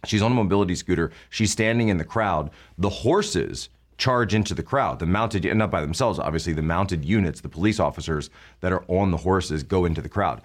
she's 0.05 0.21
on 0.21 0.33
a 0.33 0.35
mobility 0.35 0.75
scooter. 0.75 1.11
She's 1.31 1.51
standing 1.51 1.89
in 1.89 1.97
the 1.97 2.05
crowd. 2.05 2.51
The 2.77 2.91
horses 2.91 3.71
charge 3.97 4.35
into 4.35 4.55
the 4.55 4.63
crowd. 4.63 4.99
The 4.99 5.07
mounted, 5.07 5.45
not 5.57 5.71
by 5.71 5.81
themselves, 5.81 6.19
obviously, 6.19 6.53
the 6.53 6.63
mounted 6.63 7.05
units, 7.05 7.41
the 7.41 7.49
police 7.49 7.79
officers 7.81 8.31
that 8.61 8.73
are 8.73 8.85
on 8.89 9.11
the 9.11 9.19
horses 9.19 9.63
go 9.63 9.85
into 9.85 10.03
the 10.03 10.09
crowd. 10.09 10.43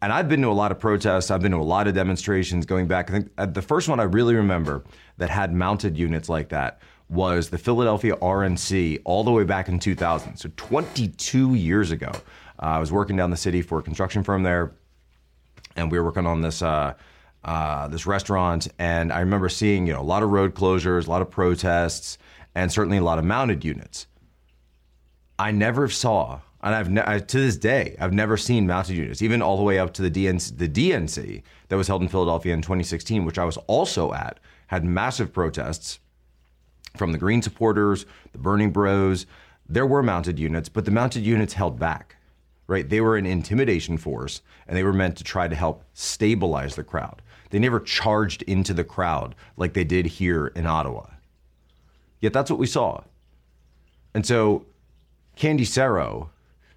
And 0.00 0.12
I've 0.12 0.28
been 0.28 0.42
to 0.42 0.48
a 0.48 0.52
lot 0.52 0.70
of 0.70 0.78
protests. 0.78 1.30
I've 1.30 1.42
been 1.42 1.52
to 1.52 1.58
a 1.58 1.62
lot 1.62 1.88
of 1.88 1.94
demonstrations 1.94 2.66
going 2.66 2.86
back. 2.86 3.10
I 3.10 3.14
think 3.14 3.30
uh, 3.36 3.46
the 3.46 3.62
first 3.62 3.88
one 3.88 3.98
I 3.98 4.04
really 4.04 4.34
remember 4.34 4.84
that 5.16 5.28
had 5.30 5.52
mounted 5.52 5.96
units 5.96 6.28
like 6.28 6.50
that 6.50 6.80
was 7.08 7.48
the 7.50 7.58
Philadelphia 7.58 8.14
RNC 8.16 9.00
all 9.04 9.24
the 9.24 9.30
way 9.30 9.42
back 9.44 9.68
in 9.68 9.78
2000. 9.78 10.36
So 10.36 10.50
22 10.56 11.54
years 11.54 11.90
ago. 11.90 12.12
Uh, 12.60 12.66
I 12.66 12.78
was 12.78 12.92
working 12.92 13.16
down 13.16 13.30
the 13.30 13.36
city 13.36 13.62
for 13.62 13.78
a 13.78 13.82
construction 13.82 14.22
firm 14.22 14.42
there. 14.42 14.72
and 15.76 15.90
we 15.90 15.98
were 15.98 16.04
working 16.04 16.26
on 16.26 16.42
this 16.42 16.60
uh, 16.62 16.94
uh, 17.44 17.86
this 17.88 18.04
restaurant, 18.04 18.68
and 18.78 19.12
I 19.12 19.20
remember 19.20 19.48
seeing 19.48 19.86
you 19.86 19.92
know 19.92 20.00
a 20.00 20.02
lot 20.02 20.22
of 20.22 20.30
road 20.30 20.54
closures, 20.54 21.06
a 21.06 21.10
lot 21.10 21.22
of 21.22 21.30
protests, 21.30 22.18
and 22.54 22.70
certainly 22.70 22.98
a 22.98 23.02
lot 23.02 23.18
of 23.18 23.24
mounted 23.24 23.64
units. 23.64 24.06
I 25.38 25.52
never 25.52 25.88
saw, 25.88 26.40
and 26.62 26.74
I've 26.74 26.90
ne- 26.90 27.04
I, 27.06 27.18
to 27.18 27.38
this 27.38 27.56
day 27.56 27.96
I've 28.00 28.12
never 28.12 28.36
seen 28.36 28.66
mounted 28.66 28.96
units, 28.96 29.22
even 29.22 29.42
all 29.42 29.56
the 29.56 29.62
way 29.62 29.78
up 29.78 29.92
to 29.94 30.02
the 30.02 30.10
DNC, 30.10 30.58
the 30.58 30.68
DNC 30.68 31.42
that 31.68 31.76
was 31.76 31.88
held 31.88 32.02
in 32.02 32.08
Philadelphia 32.08 32.54
in 32.54 32.62
2016, 32.62 33.24
which 33.24 33.38
I 33.38 33.44
was 33.44 33.56
also 33.66 34.12
at, 34.12 34.40
had 34.68 34.84
massive 34.84 35.32
protests 35.32 35.98
from 36.96 37.12
the 37.12 37.18
Green 37.18 37.42
supporters, 37.42 38.06
the 38.32 38.38
Bernie 38.38 38.66
Bros. 38.66 39.26
There 39.68 39.86
were 39.86 40.02
mounted 40.02 40.38
units, 40.38 40.68
but 40.68 40.84
the 40.84 40.90
mounted 40.90 41.24
units 41.24 41.52
held 41.52 41.78
back 41.78 42.16
right? 42.68 42.88
They 42.88 43.00
were 43.00 43.16
an 43.16 43.26
intimidation 43.26 43.98
force 43.98 44.42
and 44.68 44.76
they 44.76 44.84
were 44.84 44.92
meant 44.92 45.16
to 45.16 45.24
try 45.24 45.48
to 45.48 45.56
help 45.56 45.82
stabilize 45.94 46.76
the 46.76 46.84
crowd. 46.84 47.22
They 47.50 47.58
never 47.58 47.80
charged 47.80 48.42
into 48.42 48.74
the 48.74 48.84
crowd 48.84 49.34
like 49.56 49.72
they 49.72 49.84
did 49.84 50.06
here 50.06 50.48
in 50.48 50.66
Ottawa. 50.66 51.06
Yet 52.20 52.32
that's 52.32 52.50
what 52.50 52.60
we 52.60 52.66
saw. 52.66 53.02
And 54.14 54.24
so 54.24 54.66
Candy 55.34 55.64
Sero, 55.64 56.30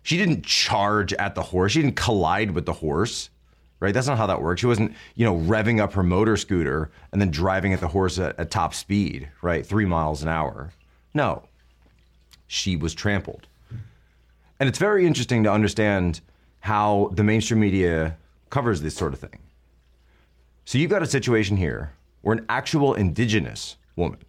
she 0.03 0.17
didn't 0.17 0.45
charge 0.45 1.13
at 1.13 1.35
the 1.35 1.41
horse. 1.41 1.73
She 1.73 1.81
didn't 1.81 1.95
collide 1.95 2.51
with 2.51 2.65
the 2.65 2.73
horse, 2.73 3.29
right? 3.79 3.93
That's 3.93 4.07
not 4.07 4.17
how 4.17 4.27
that 4.27 4.41
works. 4.41 4.61
She 4.61 4.67
wasn't, 4.67 4.93
you 5.15 5.25
know, 5.25 5.37
revving 5.37 5.79
up 5.79 5.93
her 5.93 6.03
motor 6.03 6.37
scooter 6.37 6.91
and 7.11 7.21
then 7.21 7.31
driving 7.31 7.73
at 7.73 7.79
the 7.79 7.87
horse 7.87 8.17
at, 8.19 8.39
at 8.39 8.51
top 8.51 8.73
speed, 8.73 9.29
right? 9.41 9.65
Three 9.65 9.85
miles 9.85 10.21
an 10.21 10.29
hour. 10.29 10.71
No, 11.13 11.43
she 12.47 12.75
was 12.75 12.93
trampled. 12.93 13.47
And 14.59 14.69
it's 14.69 14.79
very 14.79 15.05
interesting 15.05 15.43
to 15.43 15.51
understand 15.51 16.21
how 16.59 17.09
the 17.13 17.23
mainstream 17.23 17.59
media 17.59 18.17
covers 18.49 18.81
this 18.81 18.95
sort 18.95 19.13
of 19.13 19.19
thing. 19.19 19.39
So 20.65 20.77
you've 20.77 20.91
got 20.91 21.01
a 21.01 21.07
situation 21.07 21.57
here 21.57 21.93
where 22.21 22.37
an 22.37 22.45
actual 22.49 22.93
indigenous 22.93 23.77
woman, 23.95 24.19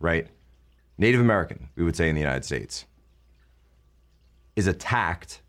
right? 0.00 0.26
Native 0.96 1.20
American, 1.20 1.68
we 1.76 1.84
would 1.84 1.96
say 1.96 2.08
in 2.08 2.14
the 2.14 2.20
United 2.20 2.44
States, 2.44 2.86
is 4.56 4.66
attacked 4.66 5.40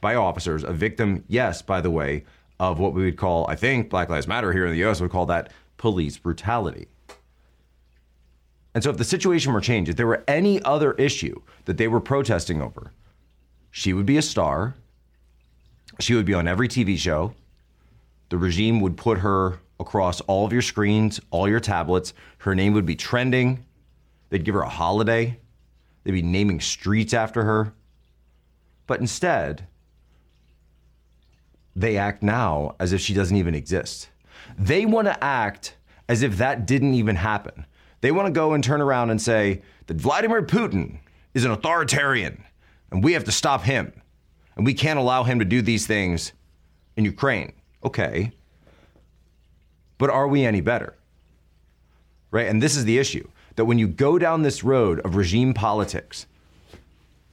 by 0.00 0.14
officers, 0.14 0.62
a 0.64 0.72
victim, 0.72 1.24
yes, 1.28 1.62
by 1.62 1.80
the 1.80 1.90
way, 1.90 2.24
of 2.60 2.78
what 2.78 2.94
we 2.94 3.04
would 3.04 3.16
call, 3.16 3.46
I 3.48 3.56
think 3.56 3.90
Black 3.90 4.08
Lives 4.08 4.28
Matter 4.28 4.52
here 4.52 4.66
in 4.66 4.72
the 4.72 4.84
US 4.84 5.00
would 5.00 5.10
call 5.10 5.26
that 5.26 5.52
police 5.76 6.16
brutality. 6.18 6.88
And 8.74 8.84
so 8.84 8.90
if 8.90 8.98
the 8.98 9.04
situation 9.04 9.52
were 9.52 9.60
changed, 9.60 9.90
if 9.90 9.96
there 9.96 10.06
were 10.06 10.22
any 10.28 10.62
other 10.62 10.92
issue 10.92 11.40
that 11.64 11.78
they 11.78 11.88
were 11.88 12.00
protesting 12.00 12.60
over, 12.60 12.92
she 13.70 13.92
would 13.92 14.06
be 14.06 14.18
a 14.18 14.22
star. 14.22 14.74
She 15.98 16.14
would 16.14 16.26
be 16.26 16.34
on 16.34 16.46
every 16.46 16.68
TV 16.68 16.98
show. 16.98 17.32
The 18.28 18.38
regime 18.38 18.80
would 18.80 18.96
put 18.96 19.18
her 19.18 19.60
across 19.80 20.20
all 20.22 20.44
of 20.44 20.52
your 20.52 20.62
screens, 20.62 21.20
all 21.30 21.48
your 21.48 21.60
tablets. 21.60 22.12
Her 22.38 22.54
name 22.54 22.74
would 22.74 22.86
be 22.86 22.96
trending. 22.96 23.64
They'd 24.28 24.44
give 24.44 24.54
her 24.54 24.62
a 24.62 24.68
holiday. 24.68 25.38
They'd 26.04 26.12
be 26.12 26.22
naming 26.22 26.60
streets 26.60 27.14
after 27.14 27.44
her. 27.44 27.72
But 28.86 29.00
instead, 29.00 29.66
they 31.74 31.96
act 31.96 32.22
now 32.22 32.74
as 32.80 32.92
if 32.92 33.00
she 33.00 33.14
doesn't 33.14 33.36
even 33.36 33.54
exist. 33.54 34.08
They 34.58 34.86
want 34.86 35.06
to 35.08 35.24
act 35.24 35.76
as 36.08 36.22
if 36.22 36.38
that 36.38 36.66
didn't 36.66 36.94
even 36.94 37.16
happen. 37.16 37.66
They 38.00 38.10
want 38.10 38.26
to 38.26 38.32
go 38.32 38.52
and 38.54 38.62
turn 38.62 38.80
around 38.80 39.10
and 39.10 39.20
say 39.20 39.62
that 39.86 39.96
Vladimir 39.96 40.42
Putin 40.42 40.98
is 41.34 41.44
an 41.44 41.50
authoritarian 41.50 42.44
and 42.90 43.02
we 43.02 43.12
have 43.12 43.24
to 43.24 43.32
stop 43.32 43.62
him. 43.62 43.92
And 44.56 44.64
we 44.64 44.72
can't 44.72 44.98
allow 44.98 45.24
him 45.24 45.38
to 45.38 45.44
do 45.44 45.60
these 45.60 45.86
things 45.86 46.32
in 46.96 47.04
Ukraine. 47.04 47.52
Okay. 47.84 48.32
But 49.98 50.10
are 50.10 50.28
we 50.28 50.44
any 50.44 50.60
better? 50.60 50.94
Right? 52.30 52.46
And 52.46 52.62
this 52.62 52.76
is 52.76 52.84
the 52.84 52.98
issue 52.98 53.28
that 53.56 53.64
when 53.64 53.78
you 53.78 53.86
go 53.88 54.18
down 54.18 54.42
this 54.42 54.64
road 54.64 55.00
of 55.00 55.16
regime 55.16 55.52
politics 55.52 56.26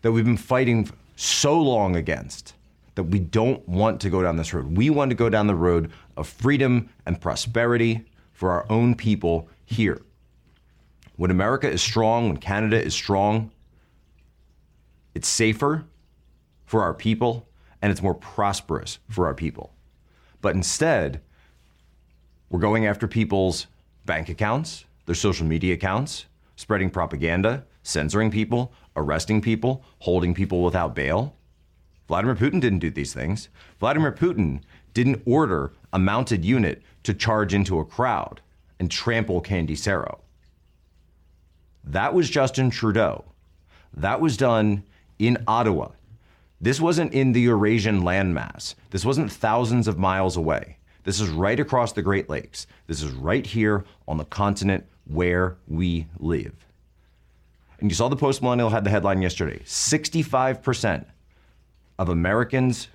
that 0.01 0.11
we've 0.11 0.25
been 0.25 0.37
fighting 0.37 0.89
so 1.15 1.59
long 1.59 1.95
against, 1.95 2.53
that 2.95 3.03
we 3.03 3.19
don't 3.19 3.67
want 3.67 4.01
to 4.01 4.09
go 4.09 4.21
down 4.21 4.37
this 4.37 4.53
road. 4.53 4.77
We 4.77 4.89
want 4.89 5.09
to 5.09 5.15
go 5.15 5.29
down 5.29 5.47
the 5.47 5.55
road 5.55 5.91
of 6.15 6.27
freedom 6.27 6.89
and 7.05 7.19
prosperity 7.19 8.05
for 8.33 8.51
our 8.51 8.65
own 8.69 8.95
people 8.95 9.49
here. 9.65 10.01
When 11.15 11.31
America 11.31 11.69
is 11.69 11.81
strong, 11.81 12.27
when 12.27 12.37
Canada 12.37 12.81
is 12.81 12.93
strong, 12.93 13.51
it's 15.15 15.27
safer 15.27 15.85
for 16.65 16.81
our 16.81 16.93
people 16.93 17.47
and 17.81 17.91
it's 17.91 18.01
more 18.01 18.15
prosperous 18.15 18.99
for 19.09 19.27
our 19.27 19.33
people. 19.33 19.73
But 20.41 20.55
instead, 20.55 21.21
we're 22.49 22.59
going 22.59 22.85
after 22.85 23.07
people's 23.07 23.67
bank 24.05 24.29
accounts, 24.29 24.85
their 25.05 25.15
social 25.15 25.45
media 25.45 25.73
accounts, 25.73 26.25
spreading 26.55 26.89
propaganda, 26.89 27.65
censoring 27.83 28.31
people, 28.31 28.73
arresting 28.95 29.41
people, 29.41 29.83
holding 29.99 30.33
people 30.33 30.63
without 30.63 30.95
bail. 30.95 31.35
Vladimir 32.07 32.35
Putin 32.35 32.59
didn't 32.59 32.79
do 32.79 32.89
these 32.89 33.13
things. 33.13 33.49
Vladimir 33.79 34.11
Putin 34.11 34.61
didn't 34.93 35.21
order 35.25 35.71
a 35.91 35.99
mounted 35.99 36.43
unit 36.43 36.81
to 37.03 37.13
charge 37.13 37.53
into 37.53 37.79
a 37.79 37.85
crowd 37.85 38.41
and 38.79 38.89
trample 38.89 39.41
Candy 39.41 39.75
Sero. 39.75 40.19
That 41.83 42.13
was 42.13 42.29
Justin 42.29 42.69
Trudeau. 42.69 43.25
That 43.93 44.21
was 44.21 44.37
done 44.37 44.83
in 45.19 45.43
Ottawa. 45.47 45.89
This 46.59 46.79
wasn't 46.79 47.13
in 47.13 47.33
the 47.33 47.41
Eurasian 47.41 48.01
landmass. 48.01 48.75
This 48.89 49.03
wasn't 49.03 49.31
thousands 49.31 49.87
of 49.87 49.99
miles 49.99 50.37
away. 50.37 50.77
This 51.03 51.19
is 51.19 51.29
right 51.29 51.59
across 51.59 51.91
the 51.91 52.01
Great 52.01 52.29
Lakes. 52.29 52.67
This 52.87 53.01
is 53.01 53.11
right 53.11 53.45
here 53.45 53.83
on 54.07 54.17
the 54.17 54.25
continent 54.25 54.85
where 55.05 55.57
we 55.67 56.07
live. 56.17 56.65
And 57.83 57.91
you 57.91 57.95
saw 57.95 58.07
the 58.07 58.15
Post 58.15 58.41
Millennial 58.41 58.69
had 58.69 58.85
the 58.85 58.89
headline 58.89 59.21
yesterday 59.21 59.59
65% 59.65 61.05
of 61.99 62.07
Americans 62.07 62.87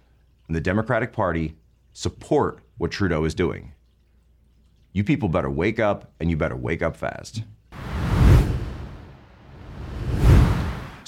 in 0.49 0.55
the 0.55 0.63
Democratic 0.63 1.13
Party 1.13 1.59
support 1.93 2.61
what 2.79 2.91
Trudeau 2.91 3.25
is 3.25 3.35
doing. 3.35 3.75
You 4.95 5.05
people 5.05 5.29
better 5.29 5.51
wake 5.51 5.79
up 5.79 6.11
and 6.19 6.31
you 6.31 6.39
better 6.39 6.57
wake 6.57 6.81
up 6.81 6.97
fast. 6.97 7.43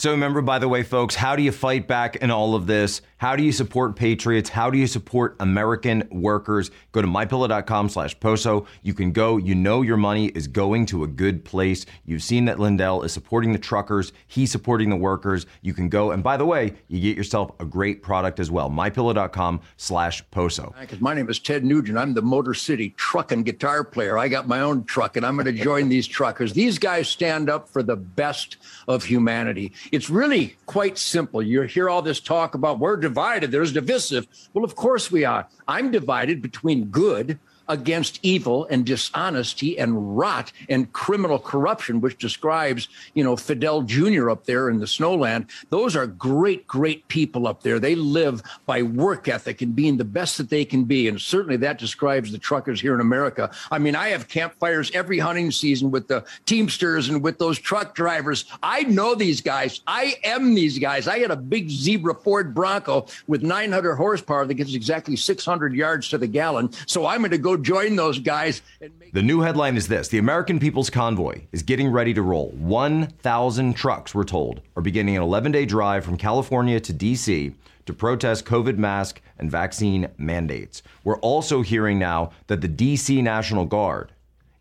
So 0.00 0.12
remember, 0.12 0.40
by 0.40 0.58
the 0.58 0.66
way, 0.66 0.82
folks, 0.82 1.14
how 1.14 1.36
do 1.36 1.42
you 1.42 1.52
fight 1.52 1.86
back 1.86 2.16
in 2.16 2.30
all 2.30 2.54
of 2.54 2.66
this? 2.66 3.02
How 3.18 3.36
do 3.36 3.42
you 3.42 3.52
support 3.52 3.96
patriots? 3.96 4.48
How 4.48 4.70
do 4.70 4.78
you 4.78 4.86
support 4.86 5.36
American 5.40 6.08
workers? 6.10 6.70
Go 6.92 7.02
to 7.02 7.06
mypillow.com 7.06 7.90
slash 7.90 8.18
poso. 8.18 8.66
You 8.82 8.94
can 8.94 9.12
go. 9.12 9.36
You 9.36 9.54
know 9.54 9.82
your 9.82 9.98
money 9.98 10.28
is 10.28 10.48
going 10.48 10.86
to 10.86 11.04
a 11.04 11.06
good 11.06 11.44
place. 11.44 11.84
You've 12.06 12.22
seen 12.22 12.46
that 12.46 12.58
Lindell 12.58 13.02
is 13.02 13.12
supporting 13.12 13.52
the 13.52 13.58
truckers. 13.58 14.14
He's 14.26 14.50
supporting 14.50 14.88
the 14.88 14.96
workers. 14.96 15.44
You 15.60 15.74
can 15.74 15.90
go. 15.90 16.12
And 16.12 16.22
by 16.22 16.38
the 16.38 16.46
way, 16.46 16.72
you 16.88 16.98
get 16.98 17.18
yourself 17.18 17.52
a 17.60 17.66
great 17.66 18.02
product 18.02 18.40
as 18.40 18.50
well. 18.50 18.70
mypillow.com 18.70 19.60
slash 19.76 20.24
poso. 20.30 20.74
My 20.98 21.12
name 21.12 21.28
is 21.28 21.38
Ted 21.38 21.62
Nugent. 21.62 21.98
I'm 21.98 22.14
the 22.14 22.22
Motor 22.22 22.54
City 22.54 22.94
truck 22.96 23.32
and 23.32 23.44
guitar 23.44 23.84
player. 23.84 24.16
I 24.16 24.28
got 24.28 24.48
my 24.48 24.60
own 24.60 24.84
truck 24.84 25.18
and 25.18 25.26
I'm 25.26 25.36
going 25.36 25.44
to 25.54 25.62
join 25.62 25.90
these 25.90 26.06
truckers. 26.06 26.54
These 26.54 26.78
guys 26.78 27.06
stand 27.06 27.50
up 27.50 27.68
for 27.68 27.82
the 27.82 27.96
best 27.96 28.56
of 28.88 29.04
humanity. 29.04 29.74
It's 29.92 30.08
really 30.08 30.56
quite 30.66 30.98
simple. 30.98 31.42
You 31.42 31.62
hear 31.62 31.88
all 31.88 32.02
this 32.02 32.20
talk 32.20 32.54
about 32.54 32.78
we're 32.78 32.96
divided, 32.96 33.50
there's 33.50 33.72
divisive. 33.72 34.26
Well, 34.54 34.64
of 34.64 34.76
course 34.76 35.10
we 35.10 35.24
are. 35.24 35.48
I'm 35.66 35.90
divided 35.90 36.40
between 36.40 36.86
good 36.86 37.38
against 37.70 38.18
evil 38.22 38.66
and 38.68 38.84
dishonesty 38.84 39.78
and 39.78 40.18
rot 40.18 40.52
and 40.68 40.92
criminal 40.92 41.38
corruption, 41.38 42.00
which 42.00 42.18
describes, 42.18 42.88
you 43.14 43.24
know, 43.24 43.36
Fidel 43.36 43.82
Jr. 43.82 44.28
up 44.28 44.44
there 44.44 44.68
in 44.68 44.80
the 44.80 44.86
snowland. 44.86 45.48
Those 45.70 45.96
are 45.96 46.06
great, 46.06 46.66
great 46.66 47.06
people 47.08 47.46
up 47.46 47.62
there. 47.62 47.78
They 47.78 47.94
live 47.94 48.42
by 48.66 48.82
work 48.82 49.28
ethic 49.28 49.62
and 49.62 49.74
being 49.74 49.96
the 49.96 50.04
best 50.04 50.36
that 50.38 50.50
they 50.50 50.64
can 50.64 50.84
be. 50.84 51.08
And 51.08 51.20
certainly 51.20 51.56
that 51.58 51.78
describes 51.78 52.32
the 52.32 52.38
truckers 52.38 52.80
here 52.80 52.94
in 52.94 53.00
America. 53.00 53.50
I 53.70 53.78
mean, 53.78 53.94
I 53.94 54.08
have 54.08 54.28
campfires 54.28 54.90
every 54.92 55.20
hunting 55.20 55.52
season 55.52 55.90
with 55.90 56.08
the 56.08 56.24
Teamsters 56.46 57.08
and 57.08 57.22
with 57.22 57.38
those 57.38 57.58
truck 57.58 57.94
drivers. 57.94 58.46
I 58.62 58.82
know 58.82 59.14
these 59.14 59.40
guys. 59.40 59.80
I 59.86 60.16
am 60.24 60.54
these 60.54 60.78
guys. 60.78 61.06
I 61.06 61.20
had 61.20 61.30
a 61.30 61.36
big 61.36 61.70
zebra 61.70 62.16
Ford 62.16 62.52
Bronco 62.52 63.06
with 63.28 63.42
900 63.42 63.94
horsepower 63.94 64.44
that 64.46 64.54
gets 64.54 64.74
exactly 64.74 65.14
600 65.14 65.72
yards 65.72 66.08
to 66.08 66.18
the 66.18 66.26
gallon. 66.26 66.72
So 66.86 67.06
I'm 67.06 67.20
going 67.20 67.30
to 67.30 67.38
go 67.38 67.56
join 67.60 67.96
those 67.96 68.18
guys. 68.18 68.62
Make- 68.80 69.12
the 69.12 69.22
new 69.22 69.40
headline 69.40 69.76
is 69.76 69.88
this 69.88 70.08
The 70.08 70.18
American 70.18 70.58
People's 70.58 70.90
Convoy 70.90 71.42
is 71.52 71.62
getting 71.62 71.88
ready 71.88 72.14
to 72.14 72.22
roll. 72.22 72.50
1,000 72.50 73.74
trucks, 73.74 74.14
we're 74.14 74.24
told, 74.24 74.60
are 74.76 74.82
beginning 74.82 75.16
an 75.16 75.22
11 75.22 75.52
day 75.52 75.66
drive 75.66 76.04
from 76.04 76.16
California 76.16 76.80
to 76.80 76.92
D.C. 76.92 77.54
to 77.86 77.92
protest 77.92 78.44
COVID 78.44 78.76
mask 78.76 79.20
and 79.38 79.50
vaccine 79.50 80.08
mandates. 80.18 80.82
We're 81.04 81.18
also 81.18 81.62
hearing 81.62 81.98
now 81.98 82.32
that 82.46 82.60
the 82.60 82.68
D.C. 82.68 83.22
National 83.22 83.64
Guard 83.64 84.12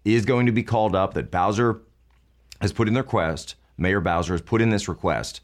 is 0.05 0.25
going 0.25 0.45
to 0.45 0.51
be 0.51 0.63
called 0.63 0.95
up, 0.95 1.13
that 1.13 1.31
Bowser 1.31 1.81
has 2.61 2.73
put 2.73 2.87
in 2.87 2.93
their 2.93 3.03
request, 3.03 3.55
Mayor 3.77 4.01
Bowser 4.01 4.33
has 4.33 4.41
put 4.41 4.61
in 4.61 4.69
this 4.69 4.87
request, 4.87 5.41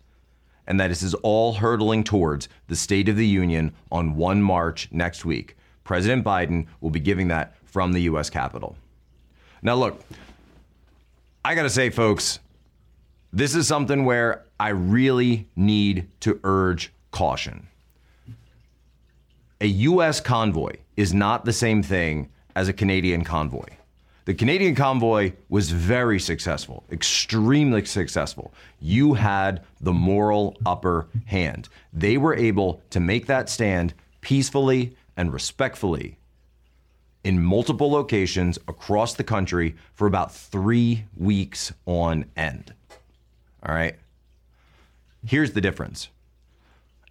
and 0.68 0.80
that 0.80 0.88
this 0.88 1.04
is 1.04 1.14
all 1.16 1.54
hurtling 1.54 2.04
towards 2.04 2.50
the 2.68 2.76
State 2.76 3.08
of 3.10 3.16
the 3.16 3.28
Union 3.28 3.74
on 3.92 4.16
1 4.16 4.42
March 4.42 4.90
next 4.92 5.26
week. 5.26 5.56
President 5.86 6.26
Biden 6.26 6.68
will 6.82 6.90
be 6.90 7.00
giving 7.00 7.30
that 7.30 7.56
from 7.64 7.94
the 7.94 8.02
U.S. 8.02 8.30
Capitol. 8.30 8.76
Now, 9.62 9.76
look, 9.76 10.04
I 11.46 11.56
got 11.56 11.64
to 11.64 11.70
say, 11.70 11.90
folks, 11.90 12.40
this 13.32 13.56
is 13.56 13.68
something 13.68 14.04
where 14.04 14.44
I 14.60 14.70
really 14.70 15.48
need 15.56 16.10
to 16.22 16.40
urge 16.44 16.92
caution. 17.12 17.68
A 19.62 19.68
U.S. 19.68 20.20
convoy 20.20 20.74
is 20.98 21.14
not 21.14 21.46
the 21.46 21.54
same 21.54 21.82
thing 21.82 22.30
as 22.56 22.68
a 22.68 22.74
Canadian 22.74 23.24
convoy. 23.24 23.68
The 24.26 24.34
Canadian 24.34 24.74
convoy 24.74 25.34
was 25.50 25.70
very 25.70 26.20
successful, 26.20 26.84
extremely 26.92 27.86
successful. 27.86 28.52
You 28.80 29.14
had 29.14 29.64
the 29.82 29.94
moral 29.94 30.58
upper 30.66 31.08
hand. 31.26 31.70
They 31.94 32.18
were 32.18 32.36
able 32.36 32.82
to 32.90 33.00
make 33.00 33.28
that 33.28 33.50
stand 33.50 33.94
peacefully 34.22 34.96
and 35.18 35.32
respectfully 35.34 36.18
in 37.24 37.44
multiple 37.44 37.92
locations 37.92 38.58
across 38.68 39.16
the 39.16 39.24
country 39.24 39.76
for 39.94 40.08
about 40.08 40.34
three 40.34 41.06
weeks 41.18 41.74
on 41.86 42.26
end. 42.38 42.74
All 43.64 43.74
right. 43.74 43.96
Here's 45.26 45.54
the 45.54 45.62
difference 45.62 46.10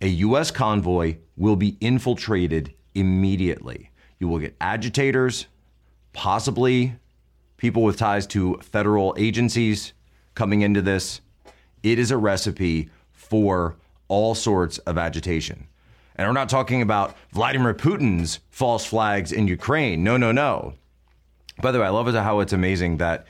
a 0.00 0.08
U.S. 0.08 0.50
convoy 0.50 1.16
will 1.36 1.56
be 1.56 1.76
infiltrated 1.80 2.72
immediately. 2.94 3.90
You 4.20 4.28
will 4.28 4.38
get 4.38 4.56
agitators, 4.60 5.46
possibly 6.12 6.94
people 7.56 7.82
with 7.82 7.96
ties 7.96 8.26
to 8.28 8.58
federal 8.62 9.14
agencies 9.18 9.94
coming 10.34 10.60
into 10.60 10.82
this. 10.82 11.20
It 11.82 11.98
is 11.98 12.10
a 12.10 12.16
recipe 12.16 12.88
for 13.12 13.76
all 14.08 14.34
sorts 14.34 14.78
of 14.78 14.96
agitation. 14.96 15.66
And 16.16 16.28
we're 16.28 16.32
not 16.32 16.48
talking 16.48 16.82
about 16.82 17.16
Vladimir 17.32 17.74
Putin's 17.74 18.40
false 18.50 18.84
flags 18.84 19.32
in 19.32 19.48
Ukraine. 19.48 20.04
No, 20.04 20.16
no, 20.16 20.32
no. 20.32 20.74
By 21.60 21.72
the 21.72 21.80
way, 21.80 21.86
I 21.86 21.90
love 21.90 22.12
how 22.14 22.40
it's 22.40 22.52
amazing 22.52 22.98
that 22.98 23.26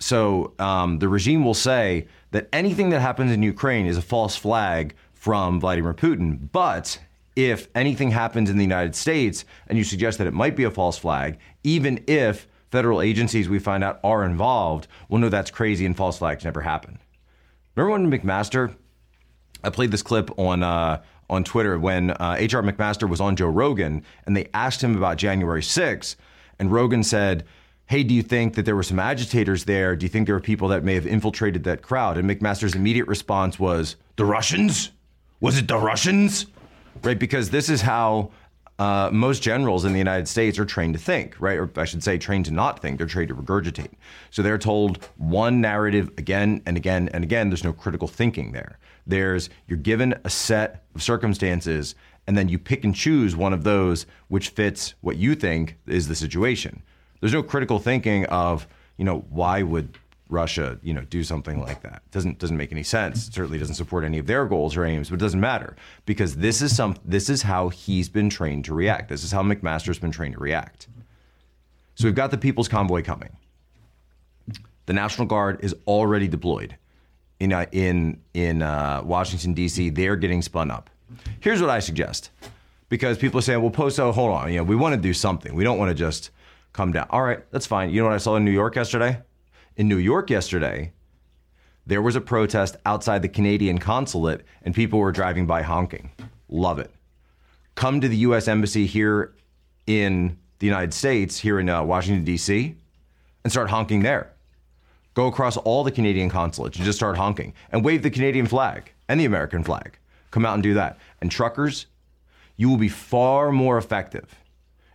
so 0.00 0.52
um, 0.58 0.98
the 0.98 1.08
regime 1.08 1.44
will 1.44 1.54
say 1.54 2.06
that 2.30 2.48
anything 2.52 2.90
that 2.90 3.00
happens 3.00 3.32
in 3.32 3.42
Ukraine 3.42 3.86
is 3.86 3.96
a 3.96 4.02
false 4.02 4.36
flag 4.36 4.94
from 5.14 5.60
Vladimir 5.60 5.94
Putin. 5.94 6.48
But 6.52 7.00
if 7.34 7.68
anything 7.74 8.10
happens 8.10 8.50
in 8.50 8.56
the 8.56 8.64
United 8.64 8.94
States 8.94 9.44
and 9.66 9.76
you 9.76 9.84
suggest 9.84 10.18
that 10.18 10.26
it 10.26 10.34
might 10.34 10.56
be 10.56 10.64
a 10.64 10.70
false 10.70 10.98
flag, 10.98 11.38
even 11.64 12.02
if 12.06 12.46
federal 12.70 13.00
agencies 13.00 13.48
we 13.48 13.58
find 13.58 13.82
out 13.82 13.98
are 14.04 14.24
involved, 14.24 14.86
we'll 15.08 15.20
know 15.20 15.28
that's 15.28 15.50
crazy 15.50 15.86
and 15.86 15.96
false 15.96 16.18
flags 16.18 16.44
never 16.44 16.60
happen. 16.60 16.98
Remember 17.74 18.10
when 18.10 18.20
McMaster? 18.20 18.74
I 19.64 19.70
played 19.70 19.90
this 19.90 20.02
clip 20.02 20.30
on 20.38 20.62
uh, 20.62 21.02
on 21.30 21.44
Twitter 21.44 21.78
when 21.78 22.10
uh, 22.12 22.36
H.R. 22.38 22.62
McMaster 22.62 23.08
was 23.08 23.20
on 23.20 23.36
Joe 23.36 23.48
Rogan 23.48 24.04
and 24.26 24.36
they 24.36 24.48
asked 24.54 24.82
him 24.82 24.96
about 24.96 25.18
January 25.18 25.62
6th, 25.62 26.16
and 26.58 26.72
Rogan 26.72 27.02
said, 27.02 27.44
Hey, 27.86 28.02
do 28.02 28.12
you 28.12 28.22
think 28.22 28.54
that 28.54 28.66
there 28.66 28.76
were 28.76 28.82
some 28.82 28.98
agitators 28.98 29.64
there? 29.64 29.96
Do 29.96 30.04
you 30.04 30.10
think 30.10 30.26
there 30.26 30.34
were 30.34 30.40
people 30.40 30.68
that 30.68 30.84
may 30.84 30.94
have 30.94 31.06
infiltrated 31.06 31.64
that 31.64 31.80
crowd? 31.80 32.18
And 32.18 32.28
McMaster's 32.28 32.74
immediate 32.74 33.08
response 33.08 33.58
was, 33.58 33.96
The 34.16 34.26
Russians? 34.26 34.90
Was 35.40 35.56
it 35.56 35.68
the 35.68 35.78
Russians? 35.78 36.46
Right? 37.02 37.18
Because 37.18 37.50
this 37.50 37.70
is 37.70 37.80
how 37.80 38.30
uh, 38.78 39.10
most 39.12 39.42
generals 39.42 39.84
in 39.84 39.92
the 39.92 39.98
United 39.98 40.28
States 40.28 40.58
are 40.58 40.64
trained 40.64 40.94
to 40.94 41.00
think, 41.00 41.34
right? 41.40 41.58
Or 41.58 41.70
I 41.76 41.84
should 41.84 42.02
say, 42.02 42.16
trained 42.16 42.44
to 42.44 42.52
not 42.52 42.80
think. 42.80 42.98
They're 42.98 43.08
trained 43.08 43.28
to 43.28 43.34
regurgitate. 43.34 43.92
So 44.30 44.42
they're 44.42 44.58
told 44.58 45.04
one 45.16 45.60
narrative 45.60 46.10
again 46.16 46.62
and 46.64 46.76
again 46.76 47.08
and 47.12 47.24
again. 47.24 47.50
There's 47.50 47.64
no 47.64 47.72
critical 47.72 48.06
thinking 48.06 48.52
there. 48.52 48.78
There's 49.06 49.50
you're 49.66 49.78
given 49.78 50.14
a 50.24 50.30
set 50.30 50.84
of 50.94 51.02
circumstances, 51.02 51.96
and 52.26 52.38
then 52.38 52.48
you 52.48 52.58
pick 52.58 52.84
and 52.84 52.94
choose 52.94 53.34
one 53.34 53.52
of 53.52 53.64
those 53.64 54.06
which 54.28 54.50
fits 54.50 54.94
what 55.00 55.16
you 55.16 55.34
think 55.34 55.76
is 55.86 56.06
the 56.06 56.14
situation. 56.14 56.82
There's 57.20 57.32
no 57.32 57.42
critical 57.42 57.80
thinking 57.80 58.26
of, 58.26 58.68
you 58.96 59.04
know, 59.04 59.24
why 59.30 59.62
would 59.62 59.98
Russia, 60.28 60.78
you 60.82 60.92
know, 60.92 61.02
do 61.02 61.24
something 61.24 61.60
like 61.60 61.82
that. 61.82 62.02
Doesn't 62.10 62.38
doesn't 62.38 62.56
make 62.56 62.70
any 62.72 62.82
sense. 62.82 63.28
It 63.28 63.34
certainly 63.34 63.58
doesn't 63.58 63.76
support 63.76 64.04
any 64.04 64.18
of 64.18 64.26
their 64.26 64.44
goals 64.46 64.76
or 64.76 64.84
aims, 64.84 65.08
but 65.08 65.16
it 65.16 65.20
doesn't 65.20 65.40
matter 65.40 65.76
because 66.06 66.36
this 66.36 66.60
is 66.60 66.74
some 66.76 66.96
this 67.04 67.30
is 67.30 67.42
how 67.42 67.70
he's 67.70 68.08
been 68.08 68.28
trained 68.28 68.64
to 68.66 68.74
react. 68.74 69.08
This 69.08 69.24
is 69.24 69.32
how 69.32 69.42
McMaster's 69.42 69.98
been 69.98 70.10
trained 70.10 70.34
to 70.34 70.40
react. 70.40 70.88
So 71.94 72.04
we've 72.06 72.14
got 72.14 72.30
the 72.30 72.38
People's 72.38 72.68
Convoy 72.68 73.02
coming. 73.02 73.36
The 74.86 74.92
National 74.92 75.26
Guard 75.26 75.58
is 75.62 75.74
already 75.86 76.28
deployed 76.28 76.76
in 77.40 77.52
uh, 77.52 77.66
in 77.72 78.20
in 78.34 78.62
uh, 78.62 79.02
Washington 79.04 79.54
D.C. 79.54 79.90
They're 79.90 80.16
getting 80.16 80.42
spun 80.42 80.70
up. 80.70 80.90
Here's 81.40 81.60
what 81.60 81.70
I 81.70 81.78
suggest, 81.78 82.30
because 82.88 83.16
people 83.18 83.38
are 83.38 83.42
saying, 83.42 83.62
"Well, 83.62 83.70
Poso, 83.70 84.12
hold 84.12 84.32
on. 84.32 84.50
You 84.52 84.58
know, 84.58 84.64
we 84.64 84.76
want 84.76 84.94
to 84.94 85.00
do 85.00 85.14
something. 85.14 85.54
We 85.54 85.64
don't 85.64 85.78
want 85.78 85.90
to 85.90 85.94
just 85.94 86.30
come 86.72 86.92
down." 86.92 87.06
All 87.10 87.22
right, 87.22 87.40
that's 87.50 87.66
fine. 87.66 87.90
You 87.90 88.00
know 88.00 88.08
what 88.08 88.14
I 88.14 88.18
saw 88.18 88.36
in 88.36 88.44
New 88.44 88.50
York 88.50 88.76
yesterday? 88.76 89.18
In 89.78 89.86
New 89.86 89.98
York 89.98 90.28
yesterday, 90.28 90.90
there 91.86 92.02
was 92.02 92.16
a 92.16 92.20
protest 92.20 92.76
outside 92.84 93.22
the 93.22 93.28
Canadian 93.28 93.78
consulate 93.78 94.40
and 94.62 94.74
people 94.74 94.98
were 94.98 95.12
driving 95.12 95.46
by 95.46 95.62
honking. 95.62 96.10
Love 96.48 96.80
it. 96.80 96.90
Come 97.76 98.00
to 98.00 98.08
the 98.08 98.16
U.S. 98.16 98.48
Embassy 98.48 98.86
here 98.86 99.36
in 99.86 100.36
the 100.58 100.66
United 100.66 100.92
States, 100.92 101.38
here 101.38 101.60
in 101.60 101.68
uh, 101.68 101.84
Washington, 101.84 102.24
D.C., 102.24 102.74
and 103.44 103.52
start 103.52 103.70
honking 103.70 104.02
there. 104.02 104.32
Go 105.14 105.28
across 105.28 105.56
all 105.56 105.84
the 105.84 105.92
Canadian 105.92 106.28
consulates 106.28 106.76
and 106.76 106.84
just 106.84 106.98
start 106.98 107.16
honking 107.16 107.54
and 107.70 107.84
wave 107.84 108.02
the 108.02 108.10
Canadian 108.10 108.46
flag 108.46 108.92
and 109.06 109.20
the 109.20 109.26
American 109.26 109.62
flag. 109.62 109.96
Come 110.32 110.44
out 110.44 110.54
and 110.54 110.62
do 110.64 110.74
that. 110.74 110.98
And 111.20 111.30
truckers, 111.30 111.86
you 112.56 112.68
will 112.68 112.78
be 112.78 112.88
far 112.88 113.52
more 113.52 113.78
effective 113.78 114.34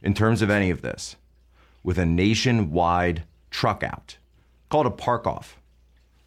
in 0.02 0.13
terms 0.13 0.41
of 0.41 0.50
any 0.50 0.72
of 0.72 0.82
this 0.82 1.15
with 1.84 1.98
a 1.98 2.06
nationwide 2.06 3.24
truck 3.50 3.82
out 3.82 4.17
called 4.74 4.88
a 4.88 4.90
park 4.90 5.28
off. 5.28 5.62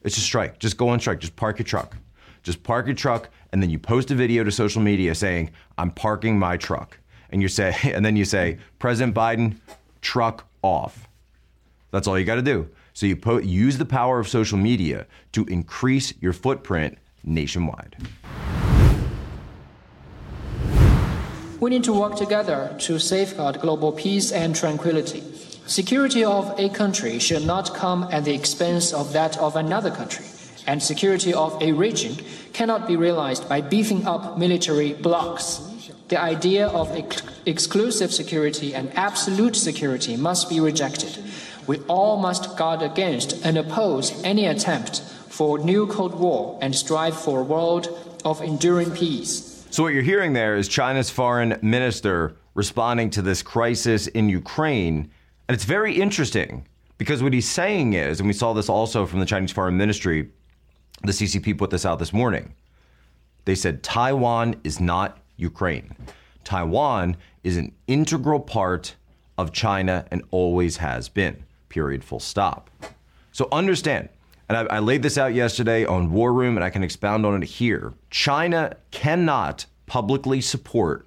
It's 0.02 0.16
a 0.16 0.20
strike. 0.20 0.60
Just 0.60 0.76
go 0.76 0.90
on 0.90 1.00
strike. 1.00 1.18
Just 1.18 1.34
park 1.34 1.58
your 1.58 1.64
truck. 1.64 1.96
Just 2.44 2.62
park 2.62 2.86
your 2.86 2.94
truck, 2.94 3.28
and 3.50 3.60
then 3.60 3.70
you 3.70 3.78
post 3.80 4.12
a 4.12 4.14
video 4.14 4.44
to 4.44 4.52
social 4.52 4.80
media 4.80 5.16
saying, 5.16 5.50
"I'm 5.76 5.90
parking 5.90 6.38
my 6.38 6.56
truck," 6.56 7.00
and 7.30 7.42
you 7.42 7.48
say, 7.48 7.74
and 7.94 8.04
then 8.04 8.14
you 8.14 8.24
say, 8.24 8.58
"President 8.78 9.16
Biden, 9.16 9.56
truck 10.00 10.46
off." 10.62 11.08
That's 11.90 12.06
all 12.06 12.16
you 12.16 12.24
got 12.24 12.36
to 12.36 12.48
do. 12.54 12.68
So 12.92 13.06
you 13.06 13.16
po- 13.16 13.38
use 13.38 13.78
the 13.78 13.84
power 13.84 14.20
of 14.20 14.28
social 14.28 14.58
media 14.58 15.08
to 15.32 15.44
increase 15.46 16.14
your 16.20 16.32
footprint 16.32 16.98
nationwide. 17.24 17.96
We 21.58 21.70
need 21.70 21.82
to 21.82 21.92
work 21.92 22.14
together 22.14 22.76
to 22.78 23.00
safeguard 23.00 23.60
global 23.60 23.90
peace 23.90 24.30
and 24.30 24.54
tranquility. 24.54 25.24
Security 25.66 26.22
of 26.22 26.54
a 26.60 26.68
country 26.68 27.18
should 27.18 27.44
not 27.44 27.74
come 27.74 28.06
at 28.12 28.24
the 28.24 28.32
expense 28.32 28.92
of 28.92 29.12
that 29.12 29.36
of 29.38 29.56
another 29.56 29.90
country, 29.90 30.24
and 30.64 30.80
security 30.80 31.34
of 31.34 31.60
a 31.60 31.72
region 31.72 32.16
cannot 32.52 32.86
be 32.86 32.94
realized 32.94 33.48
by 33.48 33.60
beefing 33.60 34.06
up 34.06 34.38
military 34.38 34.92
blocs. 34.92 35.60
The 36.06 36.20
idea 36.20 36.68
of 36.68 36.94
ex- 36.94 37.20
exclusive 37.46 38.12
security 38.14 38.76
and 38.76 38.96
absolute 38.96 39.56
security 39.56 40.16
must 40.16 40.48
be 40.48 40.60
rejected. 40.60 41.18
We 41.66 41.78
all 41.88 42.16
must 42.16 42.56
guard 42.56 42.80
against 42.80 43.44
and 43.44 43.58
oppose 43.58 44.22
any 44.22 44.46
attempt 44.46 45.00
for 45.00 45.58
new 45.58 45.88
Cold 45.88 46.14
War 46.14 46.60
and 46.62 46.76
strive 46.76 47.18
for 47.20 47.40
a 47.40 47.42
world 47.42 47.88
of 48.24 48.40
enduring 48.40 48.92
peace. 48.92 49.66
So, 49.70 49.82
what 49.82 49.94
you're 49.94 50.02
hearing 50.04 50.32
there 50.32 50.56
is 50.56 50.68
China's 50.68 51.10
foreign 51.10 51.58
minister 51.60 52.36
responding 52.54 53.10
to 53.10 53.20
this 53.20 53.42
crisis 53.42 54.06
in 54.06 54.28
Ukraine 54.28 55.10
and 55.48 55.54
it's 55.54 55.64
very 55.64 55.94
interesting 55.94 56.66
because 56.98 57.22
what 57.22 57.32
he's 57.32 57.48
saying 57.48 57.92
is, 57.92 58.20
and 58.20 58.26
we 58.26 58.32
saw 58.32 58.52
this 58.52 58.68
also 58.68 59.06
from 59.06 59.20
the 59.20 59.26
Chinese 59.26 59.52
Foreign 59.52 59.76
Ministry, 59.76 60.30
the 61.02 61.12
CCP 61.12 61.56
put 61.56 61.70
this 61.70 61.84
out 61.84 61.98
this 61.98 62.12
morning. 62.12 62.54
They 63.44 63.54
said 63.54 63.82
Taiwan 63.82 64.56
is 64.64 64.80
not 64.80 65.18
Ukraine. 65.36 65.94
Taiwan 66.42 67.16
is 67.44 67.56
an 67.56 67.72
integral 67.86 68.40
part 68.40 68.96
of 69.38 69.52
China 69.52 70.06
and 70.10 70.22
always 70.30 70.78
has 70.78 71.08
been. 71.08 71.44
Period, 71.68 72.02
full 72.02 72.20
stop. 72.20 72.70
So 73.32 73.48
understand, 73.52 74.08
and 74.48 74.56
I, 74.56 74.76
I, 74.76 74.78
laid 74.78 75.02
this 75.02 75.18
out 75.18 75.34
yesterday 75.34 75.84
on 75.84 76.10
War 76.10 76.32
Room, 76.32 76.56
and 76.56 76.64
I 76.64 76.70
can 76.70 76.82
expound 76.82 77.26
on 77.26 77.42
it 77.42 77.46
here. 77.46 77.92
China 78.10 78.76
cannot 78.90 79.66
publicly 79.86 80.40
support 80.40 81.06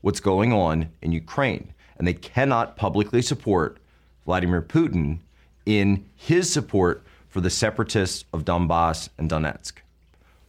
what's 0.00 0.20
going 0.20 0.52
on 0.52 0.90
in 1.02 1.12
Ukraine 1.12 1.74
and 2.00 2.08
they 2.08 2.14
cannot 2.14 2.78
publicly 2.78 3.20
support 3.20 3.76
Vladimir 4.24 4.62
Putin 4.62 5.18
in 5.66 6.06
his 6.16 6.50
support 6.50 7.04
for 7.28 7.42
the 7.42 7.50
separatists 7.50 8.24
of 8.32 8.46
Donbass 8.46 9.10
and 9.18 9.30
Donetsk. 9.30 9.74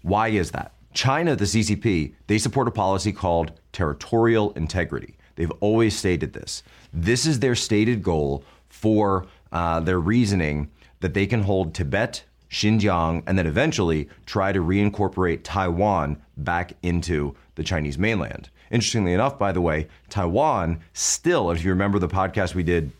Why 0.02 0.30
is 0.30 0.52
that? 0.52 0.72
China, 0.94 1.36
the 1.36 1.44
CCP, 1.44 2.14
they 2.28 2.38
support 2.38 2.70
a 2.70 2.72
policy 2.72 3.12
called 3.12 3.52
territorial 3.74 4.54
integrity. 4.54 5.16
They've 5.36 5.52
always 5.60 5.94
stated 5.94 6.32
this. 6.32 6.64
This 6.94 7.26
is 7.26 7.40
their 7.42 7.56
stated 7.56 8.02
goal 8.02 8.46
for 8.70 9.28
uh, 9.52 9.82
their 9.82 10.00
reasoning 10.00 10.72
that 11.02 11.14
they 11.14 11.28
can 11.28 11.44
hold 11.44 11.74
Tibet, 11.74 12.24
Xinjiang, 12.50 13.24
and 13.28 13.38
then 13.38 13.46
eventually 13.46 14.08
try 14.26 14.54
to 14.54 14.60
reincorporate 14.60 15.42
Taiwan 15.44 16.16
back 16.38 16.78
into 16.82 17.36
the 17.56 17.64
Chinese 17.64 17.98
mainland. 17.98 18.50
Interestingly 18.72 19.14
enough, 19.14 19.38
by 19.38 19.52
the 19.52 19.62
way, 19.62 19.88
Taiwan 20.10 20.80
still, 20.94 21.52
if 21.52 21.64
you 21.64 21.72
remember 21.72 22.00
the 22.00 22.08
podcast 22.08 22.56
we 22.56 22.64
did 22.64 22.92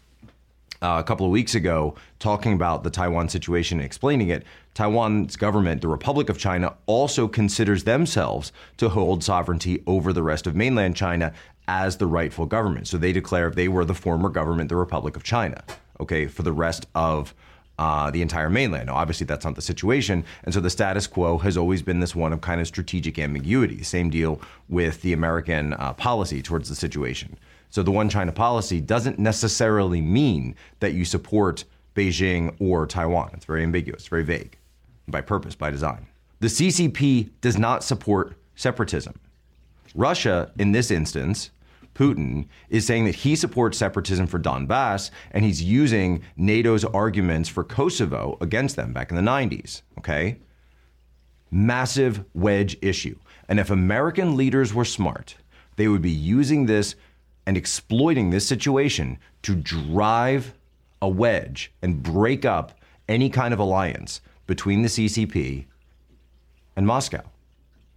uh, 0.82 0.98
a 1.00 1.04
couple 1.04 1.26
of 1.26 1.32
weeks 1.32 1.56
ago 1.56 1.96
talking 2.20 2.54
about 2.54 2.84
the 2.84 2.90
Taiwan 2.90 3.30
situation 3.30 3.80
and 3.80 3.86
explaining 3.86 4.28
it, 4.28 4.44
Taiwan's 4.74 5.38
government, 5.38 5.82
the 5.82 5.88
Republic 5.88 6.28
of 6.28 6.38
China, 6.38 6.76
also 6.88 7.28
considers 7.28 7.86
themselves 7.86 8.52
to 8.78 8.90
hold 8.90 9.24
sovereignty 9.24 9.82
over 9.88 10.12
the 10.12 10.24
rest 10.24 10.46
of 10.46 10.56
mainland 10.56 10.96
China 10.98 11.34
as 11.68 11.98
the 11.98 12.08
rightful 12.08 12.46
government. 12.46 12.88
So 12.88 12.98
they 12.98 13.14
declare 13.14 13.50
they 13.50 13.70
were 13.70 13.86
the 13.86 13.96
former 13.96 14.28
government, 14.28 14.68
the 14.68 14.76
Republic 14.76 15.16
of 15.16 15.24
China, 15.24 15.64
okay, 16.02 16.28
for 16.28 16.44
the 16.44 16.52
rest 16.52 16.86
of 16.96 17.34
uh, 17.82 18.12
the 18.12 18.22
entire 18.22 18.48
mainland. 18.48 18.86
Now, 18.86 18.94
obviously, 18.94 19.26
that's 19.26 19.44
not 19.44 19.56
the 19.56 19.62
situation. 19.62 20.24
And 20.44 20.54
so 20.54 20.60
the 20.60 20.70
status 20.70 21.08
quo 21.08 21.40
has 21.40 21.58
always 21.58 21.82
been 21.82 22.00
this 22.00 22.16
one 22.16 22.32
of 22.32 22.40
kind 22.40 22.62
of 22.62 22.68
strategic 22.68 23.18
ambiguity. 23.18 23.82
Same 23.82 24.12
deal 24.12 24.40
with 24.70 25.02
the 25.02 25.14
American 25.14 25.74
uh, 25.74 25.94
policy 25.94 26.44
towards 26.44 26.70
the 26.70 26.76
situation. 26.76 27.36
So 27.72 27.82
the 27.82 27.90
one 27.90 28.08
China 28.08 28.32
policy 28.32 28.82
doesn't 28.82 29.18
necessarily 29.18 30.00
mean 30.00 30.54
that 30.80 30.94
you 30.94 31.06
support 31.06 31.64
Beijing 31.96 32.56
or 32.60 32.86
Taiwan. 32.86 33.32
It's 33.34 33.46
very 33.46 33.64
ambiguous, 33.64 34.06
very 34.06 34.24
vague, 34.24 34.60
by 35.08 35.22
purpose, 35.22 35.56
by 35.56 35.72
design. 35.72 36.06
The 36.40 36.50
CCP 36.50 37.32
does 37.42 37.58
not 37.58 37.84
support 37.84 38.36
separatism. 38.54 39.20
Russia, 39.96 40.52
in 40.60 40.72
this 40.72 40.92
instance, 40.92 41.50
Putin 41.94 42.48
is 42.70 42.86
saying 42.86 43.06
that 43.06 43.16
he 43.16 43.36
supports 43.36 43.78
separatism 43.78 44.28
for 44.28 44.40
Donbass 44.40 45.12
and 45.32 45.44
he's 45.44 45.62
using 45.62 46.24
NATO's 46.38 46.86
arguments 46.86 47.50
for 47.50 47.64
Kosovo 47.64 48.38
against 48.42 48.76
them 48.76 48.94
back 48.94 49.12
in 49.12 49.16
the 49.16 49.22
90s. 49.22 49.82
Okay? 49.98 50.40
Massive 51.52 52.24
wedge 52.34 52.78
issue. 52.82 53.18
And 53.50 53.60
if 53.60 53.70
American 53.70 54.38
leaders 54.38 54.74
were 54.74 54.86
smart, 54.86 55.36
they 55.76 55.88
would 55.88 56.02
be 56.02 56.12
using 56.12 56.66
this 56.66 56.96
and 57.46 57.58
exploiting 57.58 58.30
this 58.30 58.48
situation 58.48 59.18
to 59.42 59.56
drive 59.56 60.54
a 61.02 61.10
wedge 61.10 61.72
and 61.82 62.04
break 62.04 62.46
up 62.46 62.80
any 63.10 63.30
kind 63.30 63.54
of 63.54 63.60
alliance 63.60 64.22
between 64.48 64.82
the 64.82 64.88
CCP 64.88 65.66
and 66.76 66.88
Moscow. 66.88 67.24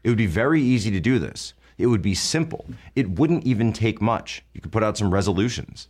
It 0.03 0.09
would 0.09 0.19
be 0.19 0.27
very 0.27 0.63
easy 0.63 0.91
to 0.91 1.01
do 1.01 1.19
this. 1.19 1.55
It 1.79 1.87
would 1.87 2.03
be 2.03 2.15
simple. 2.15 2.67
It 2.95 3.11
wouldn't 3.11 3.45
even 3.45 3.73
take 3.73 4.01
much. 4.01 4.43
You 4.53 4.61
could 4.61 4.73
put 4.73 4.83
out 4.83 4.97
some 4.97 5.13
resolutions 5.13 5.89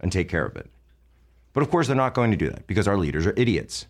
and 0.00 0.10
take 0.10 0.28
care 0.28 0.46
of 0.46 0.56
it. 0.56 0.70
But 1.52 1.62
of 1.62 1.70
course, 1.70 1.86
they're 1.86 1.96
not 1.96 2.14
going 2.14 2.30
to 2.30 2.36
do 2.36 2.50
that 2.50 2.66
because 2.66 2.88
our 2.88 2.96
leaders 2.96 3.26
are 3.26 3.34
idiots. 3.36 3.86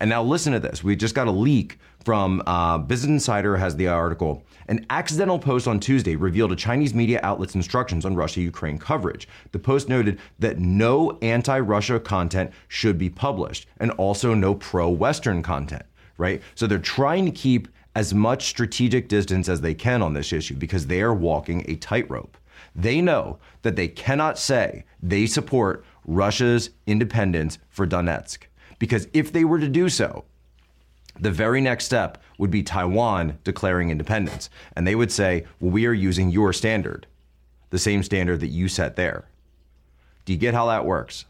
And 0.00 0.10
now 0.10 0.22
listen 0.22 0.52
to 0.52 0.60
this. 0.60 0.84
We 0.84 0.96
just 0.96 1.14
got 1.14 1.26
a 1.26 1.32
leak 1.32 1.78
from 2.04 2.42
uh, 2.46 2.78
Business 2.78 3.10
Insider 3.10 3.56
has 3.56 3.76
the 3.76 3.88
article. 3.88 4.44
An 4.68 4.84
accidental 4.90 5.38
post 5.38 5.66
on 5.66 5.80
Tuesday 5.80 6.16
revealed 6.16 6.52
a 6.52 6.56
Chinese 6.56 6.94
media 6.94 7.20
outlet's 7.22 7.54
instructions 7.54 8.04
on 8.04 8.14
Russia 8.14 8.40
Ukraine 8.40 8.78
coverage. 8.78 9.28
The 9.52 9.58
post 9.58 9.88
noted 9.88 10.18
that 10.38 10.58
no 10.58 11.18
anti 11.22 11.58
Russia 11.58 11.98
content 11.98 12.50
should 12.68 12.98
be 12.98 13.08
published 13.08 13.66
and 13.78 13.90
also 13.92 14.34
no 14.34 14.54
pro 14.54 14.88
Western 14.88 15.42
content, 15.42 15.84
right? 16.18 16.42
So 16.54 16.66
they're 16.66 16.78
trying 16.78 17.24
to 17.24 17.32
keep 17.32 17.68
as 17.96 18.12
much 18.12 18.48
strategic 18.48 19.08
distance 19.08 19.48
as 19.48 19.62
they 19.62 19.72
can 19.72 20.02
on 20.02 20.12
this 20.12 20.30
issue 20.30 20.54
because 20.54 20.86
they 20.86 21.00
are 21.00 21.14
walking 21.14 21.64
a 21.66 21.76
tightrope. 21.76 22.36
They 22.74 23.00
know 23.00 23.38
that 23.62 23.74
they 23.74 23.88
cannot 23.88 24.38
say 24.38 24.84
they 25.02 25.24
support 25.24 25.82
Russia's 26.04 26.68
independence 26.86 27.58
for 27.70 27.86
Donetsk 27.86 28.40
because 28.78 29.08
if 29.14 29.32
they 29.32 29.46
were 29.46 29.58
to 29.58 29.68
do 29.68 29.88
so, 29.88 30.26
the 31.18 31.30
very 31.30 31.62
next 31.62 31.86
step 31.86 32.22
would 32.36 32.50
be 32.50 32.62
Taiwan 32.62 33.38
declaring 33.44 33.88
independence. 33.88 34.50
And 34.76 34.86
they 34.86 34.94
would 34.94 35.10
say, 35.10 35.46
well, 35.58 35.70
we 35.70 35.86
are 35.86 35.94
using 35.94 36.28
your 36.28 36.52
standard, 36.52 37.06
the 37.70 37.78
same 37.78 38.02
standard 38.02 38.40
that 38.40 38.48
you 38.48 38.68
set 38.68 38.96
there. 38.96 39.24
Do 40.26 40.34
you 40.34 40.38
get 40.38 40.52
how 40.52 40.66
that 40.66 40.84
works? 40.84 41.24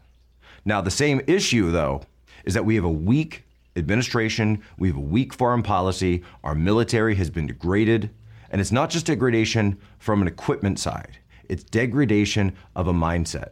Now, 0.65 0.81
the 0.81 0.91
same 0.91 1.21
issue, 1.27 1.71
though, 1.71 2.01
is 2.43 2.53
that 2.55 2.65
we 2.65 2.75
have 2.75 2.83
a 2.83 2.91
weak 2.91 3.45
administration, 3.77 4.61
we 4.77 4.87
have 4.87 4.97
a 4.97 5.01
weak 5.01 5.33
foreign 5.33 5.63
policy, 5.63 6.23
our 6.43 6.55
military 6.55 7.15
has 7.15 7.29
been 7.29 7.47
degraded. 7.47 8.09
And 8.49 8.61
it's 8.61 8.71
not 8.71 8.89
just 8.89 9.05
degradation 9.05 9.77
from 9.99 10.21
an 10.21 10.27
equipment 10.27 10.79
side, 10.79 11.19
it's 11.49 11.63
degradation 11.63 12.55
of 12.75 12.87
a 12.87 12.93
mindset. 12.93 13.49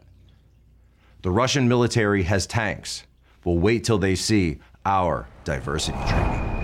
The 1.22 1.30
Russian 1.30 1.68
military 1.68 2.22
has 2.24 2.46
tanks. 2.46 3.04
We'll 3.44 3.58
wait 3.58 3.84
till 3.84 3.98
they 3.98 4.14
see 4.14 4.58
our 4.84 5.26
diversity 5.44 5.98
training. 6.08 6.56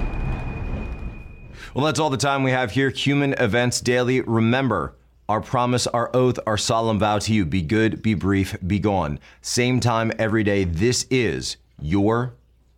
Well, 1.75 1.87
that's 1.87 1.99
all 1.99 2.11
the 2.11 2.17
time 2.17 2.43
we 2.43 2.51
have 2.51 2.73
here. 2.73 2.91
Human 2.91 3.33
Events 3.35 3.81
Daily. 3.81 4.21
Remember, 4.21 4.97
our 5.29 5.41
promise, 5.41 5.87
our 5.87 6.11
oath, 6.15 6.39
our 6.47 6.59
solemn 6.59 6.99
vow 6.99 7.19
to 7.19 7.33
you 7.33 7.47
be 7.47 7.63
good, 7.63 8.03
be 8.03 8.15
brief, 8.15 8.57
be 8.67 8.79
gone. 8.79 9.19
Same 9.41 9.81
time 9.81 10.13
every 10.19 10.45
day. 10.45 10.65
This 10.65 11.07
is 11.11 11.57
your 11.81 12.35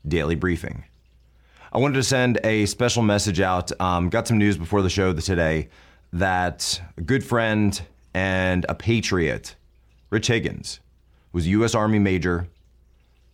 daily 0.07 0.35
briefing. 0.35 0.85
I 1.73 1.79
wanted 1.79 1.95
to 1.95 2.03
send 2.03 2.39
a 2.45 2.67
special 2.67 3.03
message 3.03 3.41
out. 3.41 3.73
Um, 3.81 4.09
got 4.09 4.29
some 4.29 4.39
news 4.39 4.57
before 4.57 4.83
the 4.83 4.91
show 4.91 5.13
today 5.13 5.69
that 6.13 6.81
a 6.97 7.01
good 7.01 7.25
friend 7.25 7.81
and 8.15 8.65
a 8.69 8.75
patriot, 8.75 9.57
Rich 10.11 10.29
Higgins, 10.29 10.81
was 11.33 11.47
a 11.47 11.51
U.S. 11.51 11.75
Army 11.75 11.99
major, 11.99 12.47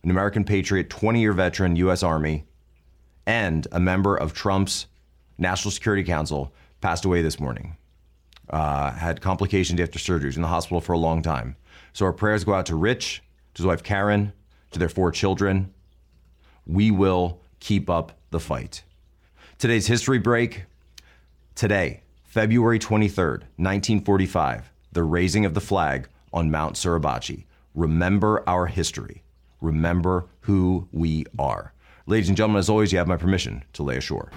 an 0.03 0.09
American 0.09 0.43
patriot, 0.43 0.89
20 0.89 1.21
year 1.21 1.33
veteran, 1.33 1.75
U.S. 1.75 2.01
Army, 2.01 2.45
and 3.27 3.67
a 3.71 3.79
member 3.79 4.15
of 4.15 4.33
Trump's 4.33 4.87
National 5.37 5.71
Security 5.71 6.03
Council, 6.03 6.51
passed 6.81 7.05
away 7.05 7.21
this 7.21 7.39
morning. 7.39 7.77
Uh, 8.49 8.91
had 8.91 9.21
complications 9.21 9.79
after 9.79 9.99
surgery. 9.99 10.27
Was 10.27 10.35
in 10.35 10.41
the 10.41 10.47
hospital 10.47 10.81
for 10.81 10.93
a 10.93 10.97
long 10.97 11.21
time. 11.21 11.55
So 11.93 12.05
our 12.05 12.13
prayers 12.13 12.43
go 12.43 12.53
out 12.53 12.65
to 12.67 12.75
Rich, 12.75 13.21
to 13.53 13.61
his 13.61 13.65
wife 13.65 13.83
Karen, 13.83 14.33
to 14.71 14.79
their 14.79 14.89
four 14.89 15.11
children. 15.11 15.73
We 16.65 16.91
will 16.91 17.39
keep 17.59 17.89
up 17.89 18.13
the 18.31 18.39
fight. 18.39 18.83
Today's 19.57 19.87
history 19.87 20.19
break. 20.19 20.65
Today, 21.55 22.01
February 22.23 22.79
23rd, 22.79 23.43
1945, 23.57 24.71
the 24.91 25.03
raising 25.03 25.45
of 25.45 25.53
the 25.53 25.61
flag 25.61 26.07
on 26.33 26.49
Mount 26.49 26.75
Suribachi. 26.75 27.45
Remember 27.75 28.47
our 28.47 28.67
history. 28.67 29.23
Remember 29.59 30.25
who 30.41 30.87
we 30.91 31.25
are. 31.37 31.73
Ladies 32.07 32.29
and 32.29 32.37
gentlemen, 32.37 32.59
as 32.59 32.69
always, 32.69 32.91
you 32.91 32.97
have 32.97 33.07
my 33.07 33.17
permission 33.17 33.63
to 33.73 33.83
lay 33.83 33.97
ashore. 33.97 34.31